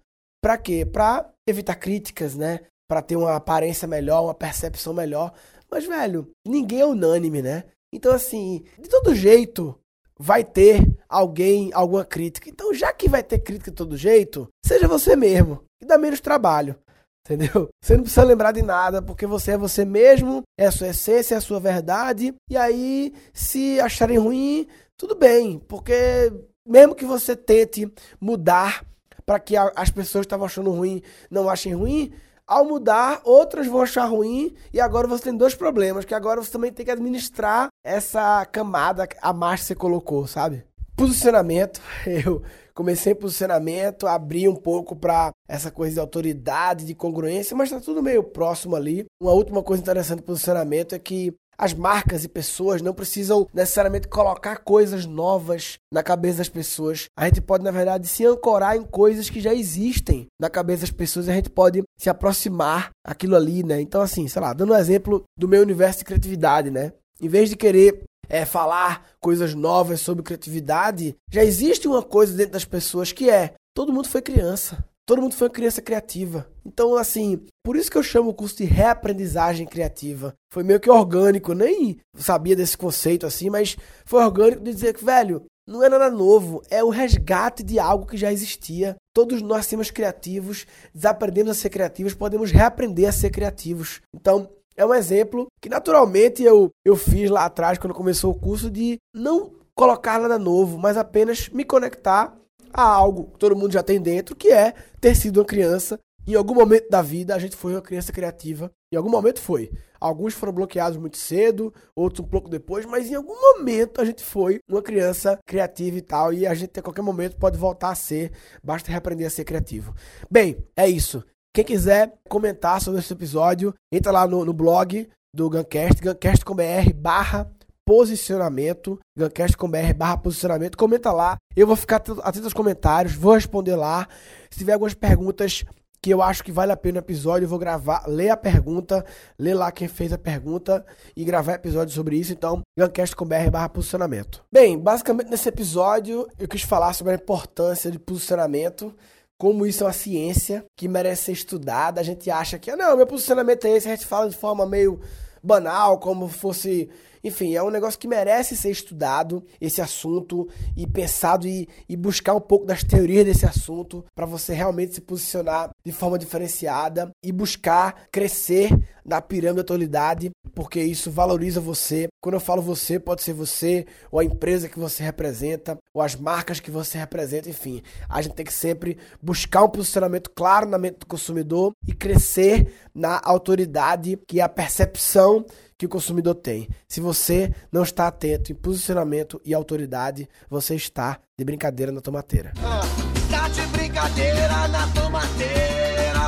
para 0.43 0.57
quê? 0.57 0.83
Para 0.83 1.29
evitar 1.47 1.75
críticas, 1.75 2.35
né? 2.35 2.61
Para 2.87 3.01
ter 3.01 3.15
uma 3.15 3.35
aparência 3.35 3.87
melhor, 3.87 4.23
uma 4.23 4.33
percepção 4.33 4.93
melhor. 4.93 5.33
Mas, 5.69 5.85
velho, 5.85 6.31
ninguém 6.45 6.81
é 6.81 6.85
unânime, 6.85 7.41
né? 7.41 7.65
Então, 7.93 8.13
assim, 8.13 8.63
de 8.79 8.89
todo 8.89 9.15
jeito 9.15 9.77
vai 10.19 10.43
ter 10.43 10.81
alguém, 11.07 11.69
alguma 11.73 12.03
crítica. 12.03 12.49
Então, 12.49 12.73
já 12.73 12.91
que 12.91 13.09
vai 13.09 13.21
ter 13.23 13.39
crítica 13.39 13.71
de 13.71 13.77
todo 13.77 13.97
jeito, 13.97 14.47
seja 14.65 14.87
você 14.87 15.15
mesmo, 15.15 15.63
e 15.81 15.85
dá 15.85 15.97
menos 15.97 16.19
trabalho. 16.19 16.75
Entendeu? 17.25 17.69
Você 17.83 17.95
não 17.95 18.03
precisa 18.03 18.23
lembrar 18.23 18.53
de 18.53 18.61
nada, 18.61 19.01
porque 19.01 19.27
você 19.27 19.51
é 19.51 19.57
você 19.57 19.83
mesmo, 19.83 20.43
é 20.57 20.67
a 20.67 20.71
sua 20.71 20.87
essência, 20.87 21.35
é 21.35 21.37
a 21.37 21.41
sua 21.41 21.59
verdade. 21.59 22.33
E 22.49 22.55
aí, 22.55 23.13
se 23.33 23.79
acharem 23.81 24.17
ruim, 24.17 24.65
tudo 24.95 25.13
bem, 25.13 25.59
porque 25.59 26.31
mesmo 26.65 26.95
que 26.95 27.05
você 27.05 27.35
tente 27.35 27.91
mudar 28.19 28.85
para 29.25 29.39
que 29.39 29.55
as 29.57 29.89
pessoas 29.89 30.21
que 30.21 30.27
estavam 30.27 30.45
achando 30.45 30.71
ruim 30.71 31.01
não 31.29 31.49
achem 31.49 31.73
ruim, 31.73 32.13
ao 32.47 32.63
mudar, 32.63 33.19
outras 33.25 33.67
vão 33.67 33.81
achar 33.81 34.05
ruim 34.05 34.55
e 34.73 34.79
agora 34.79 35.07
você 35.07 35.25
tem 35.25 35.35
dois 35.35 35.53
problemas, 35.53 36.05
que 36.05 36.15
agora 36.15 36.41
você 36.41 36.51
também 36.51 36.71
tem 36.71 36.85
que 36.85 36.91
administrar 36.91 37.67
essa 37.83 38.45
camada 38.45 39.07
a 39.21 39.33
mais 39.33 39.61
que 39.61 39.67
você 39.67 39.75
colocou, 39.75 40.25
sabe? 40.25 40.63
Posicionamento, 40.95 41.81
eu 42.07 42.41
comecei 42.73 43.13
posicionamento, 43.13 44.07
abri 44.07 44.47
um 44.47 44.55
pouco 44.55 44.95
para 44.95 45.31
essa 45.47 45.69
coisa 45.69 45.95
de 45.95 45.99
autoridade, 45.99 46.85
de 46.85 46.95
congruência, 46.95 47.55
mas 47.55 47.69
tá 47.69 47.79
tudo 47.79 48.01
meio 48.01 48.23
próximo 48.23 48.75
ali. 48.75 49.05
Uma 49.21 49.33
última 49.33 49.61
coisa 49.61 49.81
interessante 49.81 50.19
do 50.19 50.25
posicionamento 50.25 50.95
é 50.95 50.99
que 50.99 51.35
as 51.59 51.73
marcas 51.73 52.23
e 52.23 52.29
pessoas 52.29 52.81
não 52.81 52.93
precisam 52.93 53.47
necessariamente 53.53 54.07
colocar 54.07 54.57
coisas 54.57 55.05
novas 55.05 55.79
na 55.91 56.03
cabeça 56.03 56.37
das 56.39 56.49
pessoas. 56.49 57.05
A 57.17 57.25
gente 57.25 57.41
pode, 57.41 57.63
na 57.63 57.71
verdade, 57.71 58.07
se 58.07 58.25
ancorar 58.25 58.77
em 58.77 58.83
coisas 58.83 59.29
que 59.29 59.41
já 59.41 59.53
existem 59.53 60.27
na 60.39 60.49
cabeça 60.49 60.81
das 60.81 60.91
pessoas 60.91 61.27
e 61.27 61.31
a 61.31 61.35
gente 61.35 61.49
pode 61.49 61.83
se 61.97 62.09
aproximar 62.09 62.91
aquilo 63.03 63.35
ali, 63.35 63.63
né? 63.63 63.81
Então, 63.81 64.01
assim, 64.01 64.27
sei 64.27 64.41
lá, 64.41 64.53
dando 64.53 64.73
um 64.73 64.77
exemplo 64.77 65.23
do 65.37 65.47
meu 65.47 65.61
universo 65.61 65.99
de 65.99 66.05
criatividade, 66.05 66.69
né? 66.69 66.93
Em 67.19 67.27
vez 67.27 67.49
de 67.49 67.55
querer 67.55 68.03
é, 68.29 68.45
falar 68.45 69.05
coisas 69.19 69.55
novas 69.55 70.01
sobre 70.01 70.23
criatividade, 70.23 71.15
já 71.31 71.43
existe 71.43 71.87
uma 71.87 72.03
coisa 72.03 72.35
dentro 72.35 72.53
das 72.53 72.65
pessoas 72.65 73.11
que 73.11 73.29
é: 73.29 73.55
todo 73.73 73.93
mundo 73.93 74.07
foi 74.07 74.21
criança. 74.21 74.85
Todo 75.07 75.21
mundo 75.21 75.35
foi 75.35 75.47
uma 75.47 75.53
criança 75.53 75.81
criativa. 75.81 76.49
Então, 76.65 76.97
assim, 76.97 77.39
por 77.63 77.77
isso 77.77 77.89
que 77.89 77.97
eu 77.97 78.03
chamo 78.03 78.31
o 78.31 78.33
curso 78.33 78.57
de 78.57 78.65
reaprendizagem 78.65 79.65
criativa. 79.65 80.33
Foi 80.51 80.63
meio 80.63 80.81
que 80.81 80.89
orgânico, 80.89 81.53
nem 81.53 81.97
sabia 82.13 82.57
desse 82.57 82.77
conceito 82.77 83.25
assim, 83.25 83.49
mas 83.49 83.77
foi 84.05 84.21
orgânico 84.21 84.61
de 84.61 84.73
dizer 84.73 84.93
que, 84.93 85.05
velho, 85.05 85.45
não 85.65 85.81
é 85.81 85.87
nada 85.87 86.09
novo, 86.09 86.61
é 86.69 86.83
o 86.83 86.89
resgate 86.89 87.63
de 87.63 87.79
algo 87.79 88.05
que 88.05 88.17
já 88.17 88.33
existia. 88.33 88.97
Todos 89.13 89.41
nós 89.41 89.65
somos 89.65 89.89
criativos, 89.89 90.65
desaprendemos 90.93 91.51
a 91.51 91.55
ser 91.55 91.69
criativos, 91.69 92.13
podemos 92.13 92.51
reaprender 92.51 93.07
a 93.07 93.13
ser 93.13 93.29
criativos. 93.29 94.01
Então, 94.13 94.49
é 94.75 94.85
um 94.85 94.93
exemplo 94.93 95.47
que 95.61 95.69
naturalmente 95.69 96.43
eu, 96.43 96.69
eu 96.83 96.97
fiz 96.97 97.29
lá 97.29 97.45
atrás, 97.45 97.77
quando 97.77 97.93
começou 97.93 98.33
o 98.33 98.39
curso, 98.39 98.69
de 98.69 98.97
não 99.13 99.55
colocar 99.73 100.19
nada 100.19 100.37
novo, 100.37 100.77
mas 100.77 100.97
apenas 100.97 101.47
me 101.47 101.63
conectar 101.63 102.35
a 102.73 102.83
algo 102.83 103.31
que 103.31 103.39
todo 103.39 103.55
mundo 103.55 103.73
já 103.73 103.83
tem 103.83 104.01
dentro, 104.01 104.35
que 104.35 104.49
é 104.49 104.73
ter 104.99 105.15
sido 105.15 105.37
uma 105.37 105.45
criança. 105.45 105.99
Em 106.27 106.35
algum 106.35 106.53
momento 106.53 106.89
da 106.89 107.01
vida 107.01 107.33
a 107.33 107.39
gente 107.39 107.55
foi 107.55 107.73
uma 107.73 107.81
criança 107.81 108.11
criativa. 108.11 108.71
Em 108.91 108.97
algum 108.97 109.09
momento 109.09 109.39
foi. 109.39 109.71
Alguns 109.99 110.33
foram 110.33 110.53
bloqueados 110.53 110.97
muito 110.97 111.17
cedo, 111.17 111.73
outros 111.95 112.25
um 112.25 112.29
pouco 112.29 112.49
depois, 112.49 112.85
mas 112.85 113.09
em 113.09 113.15
algum 113.15 113.33
momento 113.33 114.01
a 114.01 114.05
gente 114.05 114.23
foi 114.23 114.59
uma 114.69 114.81
criança 114.81 115.39
criativa 115.45 115.97
e 115.97 116.01
tal. 116.01 116.33
E 116.33 116.45
a 116.45 116.53
gente 116.53 116.79
a 116.79 116.83
qualquer 116.83 117.01
momento 117.01 117.37
pode 117.37 117.57
voltar 117.57 117.89
a 117.89 117.95
ser. 117.95 118.31
Basta 118.63 118.91
reaprender 118.91 119.27
a 119.27 119.29
ser 119.29 119.45
criativo. 119.45 119.95
Bem, 120.29 120.57
é 120.75 120.87
isso. 120.87 121.23
Quem 121.53 121.63
quiser 121.63 122.13
comentar 122.29 122.79
sobre 122.81 122.99
esse 122.99 123.11
episódio, 123.11 123.73
entra 123.91 124.11
lá 124.11 124.27
no, 124.27 124.45
no 124.45 124.53
blog 124.53 125.09
do 125.33 125.49
Guncast, 125.49 126.01
guncast.com.br 126.01 126.93
barra 126.95 127.49
posicionamento, 127.87 128.99
gancast.com.br 129.15 129.93
barra 129.95 130.17
posicionamento, 130.17 130.77
comenta 130.77 131.09
lá, 131.09 131.37
eu 131.55 131.65
vou 131.65 131.77
ficar 131.77 132.03
atento 132.21 132.43
aos 132.43 132.53
comentários, 132.53 133.15
vou 133.15 133.33
responder 133.33 133.77
lá, 133.77 134.05
se 134.51 134.59
tiver 134.59 134.73
algumas 134.73 134.93
perguntas 134.93 135.63
que 136.01 136.09
eu 136.09 136.21
acho 136.21 136.43
que 136.43 136.51
vale 136.51 136.73
a 136.73 136.77
pena 136.77 136.97
o 136.97 136.99
episódio, 136.99 137.45
eu 137.45 137.49
vou 137.49 137.57
gravar, 137.57 138.03
ler 138.05 138.29
a 138.29 138.35
pergunta, 138.35 139.05
ler 139.39 139.53
lá 139.53 139.71
quem 139.71 139.87
fez 139.87 140.11
a 140.11 140.17
pergunta 140.17 140.85
e 141.15 141.23
gravar 141.23 141.53
episódio 141.53 141.93
sobre 141.93 142.17
isso, 142.17 142.33
então, 142.33 142.61
gancast.com.br 142.77 143.49
barra 143.49 143.69
posicionamento. 143.69 144.43
Bem, 144.51 144.77
basicamente 144.77 145.29
nesse 145.29 145.47
episódio 145.47 146.27
eu 146.37 146.47
quis 146.47 146.63
falar 146.63 146.91
sobre 146.91 147.13
a 147.13 147.15
importância 147.15 147.89
de 147.89 147.97
posicionamento, 147.97 148.93
como 149.37 149.65
isso 149.65 149.85
é 149.85 149.87
uma 149.87 149.93
ciência 149.93 150.65
que 150.75 150.89
merece 150.89 151.23
ser 151.23 151.31
estudada, 151.31 152.01
a 152.01 152.03
gente 152.03 152.29
acha 152.29 152.59
que, 152.59 152.69
ah, 152.69 152.75
não, 152.75 152.97
meu 152.97 153.07
posicionamento 153.07 153.63
é 153.63 153.77
esse, 153.77 153.87
a 153.87 153.95
gente 153.95 154.05
fala 154.05 154.29
de 154.29 154.35
forma 154.35 154.65
meio 154.65 154.99
banal, 155.41 155.99
como 155.99 156.27
fosse 156.27 156.89
enfim, 157.23 157.55
é 157.55 157.63
um 157.63 157.69
negócio 157.69 157.99
que 157.99 158.07
merece 158.07 158.55
ser 158.55 158.71
estudado, 158.71 159.43
esse 159.59 159.81
assunto, 159.81 160.47
e 160.75 160.85
pensado 160.85 161.47
e, 161.47 161.67
e 161.87 161.95
buscar 161.95 162.33
um 162.33 162.41
pouco 162.41 162.65
das 162.65 162.83
teorias 162.83 163.25
desse 163.25 163.45
assunto 163.45 164.05
para 164.15 164.25
você 164.25 164.53
realmente 164.53 164.95
se 164.95 165.01
posicionar 165.01 165.71
de 165.85 165.91
forma 165.91 166.17
diferenciada 166.17 167.11
e 167.23 167.31
buscar 167.31 168.07
crescer 168.11 168.69
na 169.07 169.21
pirâmide 169.21 169.55
da 169.55 169.61
autoridade, 169.61 170.31
porque 170.53 170.81
isso 170.81 171.09
valoriza 171.09 171.61
você. 171.61 172.09
Quando 172.21 172.33
eu 172.33 172.41
falo 172.41 172.61
você, 172.61 172.99
pode 172.99 173.23
ser 173.23 173.31
você, 173.31 173.85
ou 174.11 174.19
a 174.19 174.25
empresa 174.25 174.67
que 174.67 174.77
você 174.77 175.01
representa, 175.01 175.77
ou 175.93 176.01
as 176.01 176.15
marcas 176.15 176.59
que 176.59 176.69
você 176.69 176.97
representa, 176.97 177.49
enfim. 177.49 177.81
A 178.09 178.21
gente 178.21 178.35
tem 178.35 178.45
que 178.45 178.53
sempre 178.53 178.97
buscar 179.21 179.63
um 179.63 179.69
posicionamento 179.69 180.29
claro 180.35 180.67
na 180.67 180.77
mente 180.77 180.99
do 180.99 181.05
consumidor 181.05 181.71
e 181.87 181.93
crescer 181.93 182.73
na 182.93 183.21
autoridade, 183.23 184.19
que 184.27 184.41
é 184.41 184.43
a 184.43 184.49
percepção 184.49 185.45
que 185.77 185.85
o 185.85 185.89
consumidor 185.89 186.35
tem. 186.35 186.67
Se 186.87 186.99
você 186.99 187.53
não 187.71 187.83
está 187.83 188.07
atento 188.07 188.51
em 188.51 188.55
posicionamento 188.55 189.39
e 189.45 189.53
autoridade, 189.53 190.27
você 190.49 190.75
está 190.75 191.19
de 191.37 191.45
brincadeira 191.45 191.91
na 191.91 192.01
tomateira. 192.01 192.53
Ah, 192.63 192.81
tá 193.29 193.47
de 193.49 193.61
brincadeira 193.67 194.67
na 194.69 194.87
tomateira. 194.87 196.19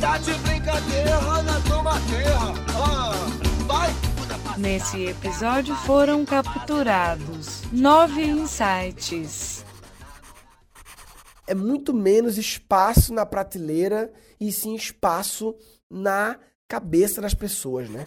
Tá 0.00 0.18
de 0.18 0.32
brincadeira 0.34 1.42
na 1.42 1.60
tomateira. 1.60 2.38
Ah, 2.74 3.12
vai, 3.66 3.90
Nesse 4.58 5.06
episódio 5.06 5.74
foram 5.76 6.24
capturados 6.24 7.62
nove 7.72 8.22
insights. 8.22 9.64
É 11.46 11.54
muito 11.54 11.94
menos 11.94 12.36
espaço 12.36 13.12
na 13.12 13.24
prateleira 13.24 14.12
e 14.40 14.50
sim 14.52 14.74
espaço 14.74 15.54
na 15.88 16.38
cabeça 16.70 17.20
das 17.20 17.34
pessoas, 17.34 17.90
né? 17.90 18.06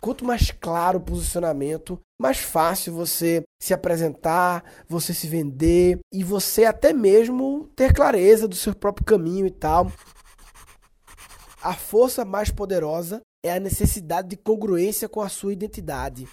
Quanto 0.00 0.24
mais 0.24 0.50
claro 0.50 0.98
o 0.98 1.02
posicionamento, 1.02 2.00
mais 2.18 2.38
fácil 2.38 2.94
você 2.94 3.42
se 3.60 3.74
apresentar, 3.74 4.64
você 4.88 5.12
se 5.12 5.28
vender 5.28 5.98
e 6.10 6.24
você 6.24 6.64
até 6.64 6.94
mesmo 6.94 7.68
ter 7.76 7.92
clareza 7.92 8.48
do 8.48 8.54
seu 8.54 8.74
próprio 8.74 9.04
caminho 9.04 9.46
e 9.46 9.50
tal. 9.50 9.92
A 11.62 11.74
força 11.74 12.24
mais 12.24 12.50
poderosa 12.50 13.20
é 13.44 13.52
a 13.52 13.60
necessidade 13.60 14.28
de 14.28 14.36
congruência 14.36 15.08
com 15.08 15.20
a 15.20 15.28
sua 15.28 15.52
identidade. 15.52 16.26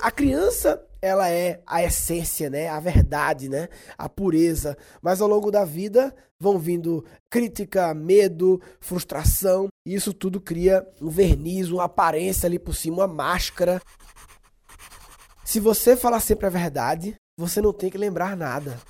A 0.00 0.10
criança, 0.12 0.84
ela 1.02 1.28
é 1.28 1.60
a 1.66 1.82
essência, 1.82 2.48
né? 2.48 2.68
A 2.68 2.78
verdade, 2.78 3.48
né? 3.48 3.68
A 3.98 4.08
pureza. 4.08 4.78
Mas 5.02 5.20
ao 5.20 5.26
longo 5.26 5.50
da 5.50 5.64
vida 5.64 6.14
vão 6.38 6.58
vindo 6.58 7.04
crítica, 7.28 7.92
medo, 7.92 8.62
frustração, 8.80 9.68
e 9.84 9.94
isso 9.94 10.14
tudo 10.14 10.40
cria 10.40 10.86
um 11.00 11.10
verniz, 11.10 11.70
uma 11.70 11.84
aparência 11.84 12.46
ali 12.46 12.58
por 12.58 12.74
cima, 12.74 12.98
uma 12.98 13.08
máscara. 13.08 13.82
Se 15.44 15.58
você 15.58 15.96
falar 15.96 16.20
sempre 16.20 16.46
a 16.46 16.50
verdade, 16.50 17.16
você 17.36 17.60
não 17.60 17.72
tem 17.72 17.90
que 17.90 17.98
lembrar 17.98 18.36
nada. 18.36 18.80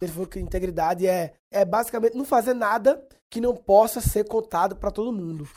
Ele 0.00 0.12
falou 0.12 0.26
que 0.26 0.40
integridade 0.40 1.06
é, 1.06 1.34
é 1.52 1.64
basicamente 1.64 2.16
não 2.16 2.24
fazer 2.24 2.54
nada 2.54 3.06
que 3.30 3.40
não 3.40 3.54
possa 3.54 4.00
ser 4.00 4.26
contado 4.26 4.76
para 4.76 4.90
todo 4.90 5.12
mundo. 5.12 5.48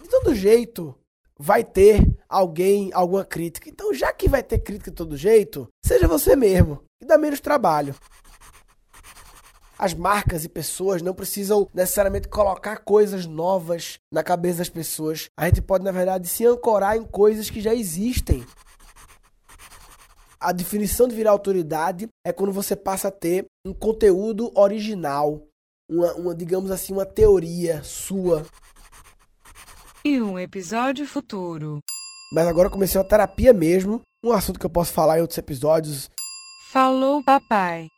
De 0.00 0.08
todo 0.08 0.34
jeito, 0.34 0.94
vai 1.38 1.62
ter 1.62 2.17
alguém, 2.28 2.90
alguma 2.92 3.24
crítica. 3.24 3.68
Então, 3.68 3.94
já 3.94 4.12
que 4.12 4.28
vai 4.28 4.42
ter 4.42 4.58
crítica 4.58 4.90
de 4.90 4.96
todo 4.96 5.16
jeito, 5.16 5.68
seja 5.84 6.06
você 6.06 6.36
mesmo 6.36 6.82
e 7.00 7.06
dá 7.06 7.16
menos 7.16 7.40
trabalho. 7.40 7.94
As 9.78 9.94
marcas 9.94 10.44
e 10.44 10.48
pessoas 10.48 11.00
não 11.00 11.14
precisam 11.14 11.68
necessariamente 11.72 12.26
colocar 12.26 12.78
coisas 12.78 13.26
novas 13.26 13.98
na 14.12 14.24
cabeça 14.24 14.58
das 14.58 14.68
pessoas. 14.68 15.28
A 15.38 15.46
gente 15.46 15.62
pode, 15.62 15.84
na 15.84 15.92
verdade, 15.92 16.28
se 16.28 16.44
ancorar 16.44 16.96
em 16.96 17.04
coisas 17.04 17.48
que 17.48 17.60
já 17.60 17.72
existem. 17.72 18.44
A 20.40 20.50
definição 20.50 21.06
de 21.06 21.14
virar 21.14 21.30
autoridade 21.30 22.08
é 22.26 22.32
quando 22.32 22.52
você 22.52 22.74
passa 22.74 23.06
a 23.06 23.12
ter 23.12 23.46
um 23.64 23.72
conteúdo 23.72 24.50
original, 24.56 25.46
uma, 25.88 26.12
uma 26.14 26.34
digamos 26.34 26.72
assim, 26.72 26.92
uma 26.92 27.06
teoria 27.06 27.82
sua. 27.84 28.44
E 30.04 30.20
um 30.20 30.38
episódio 30.38 31.06
futuro. 31.06 31.80
Mas 32.32 32.46
agora 32.46 32.70
comecei 32.70 33.00
uma 33.00 33.06
terapia 33.06 33.52
mesmo, 33.52 34.00
um 34.22 34.32
assunto 34.32 34.58
que 34.58 34.66
eu 34.66 34.70
posso 34.70 34.92
falar 34.92 35.18
em 35.18 35.22
outros 35.22 35.38
episódios. 35.38 36.10
Falou, 36.70 37.22
papai. 37.22 37.88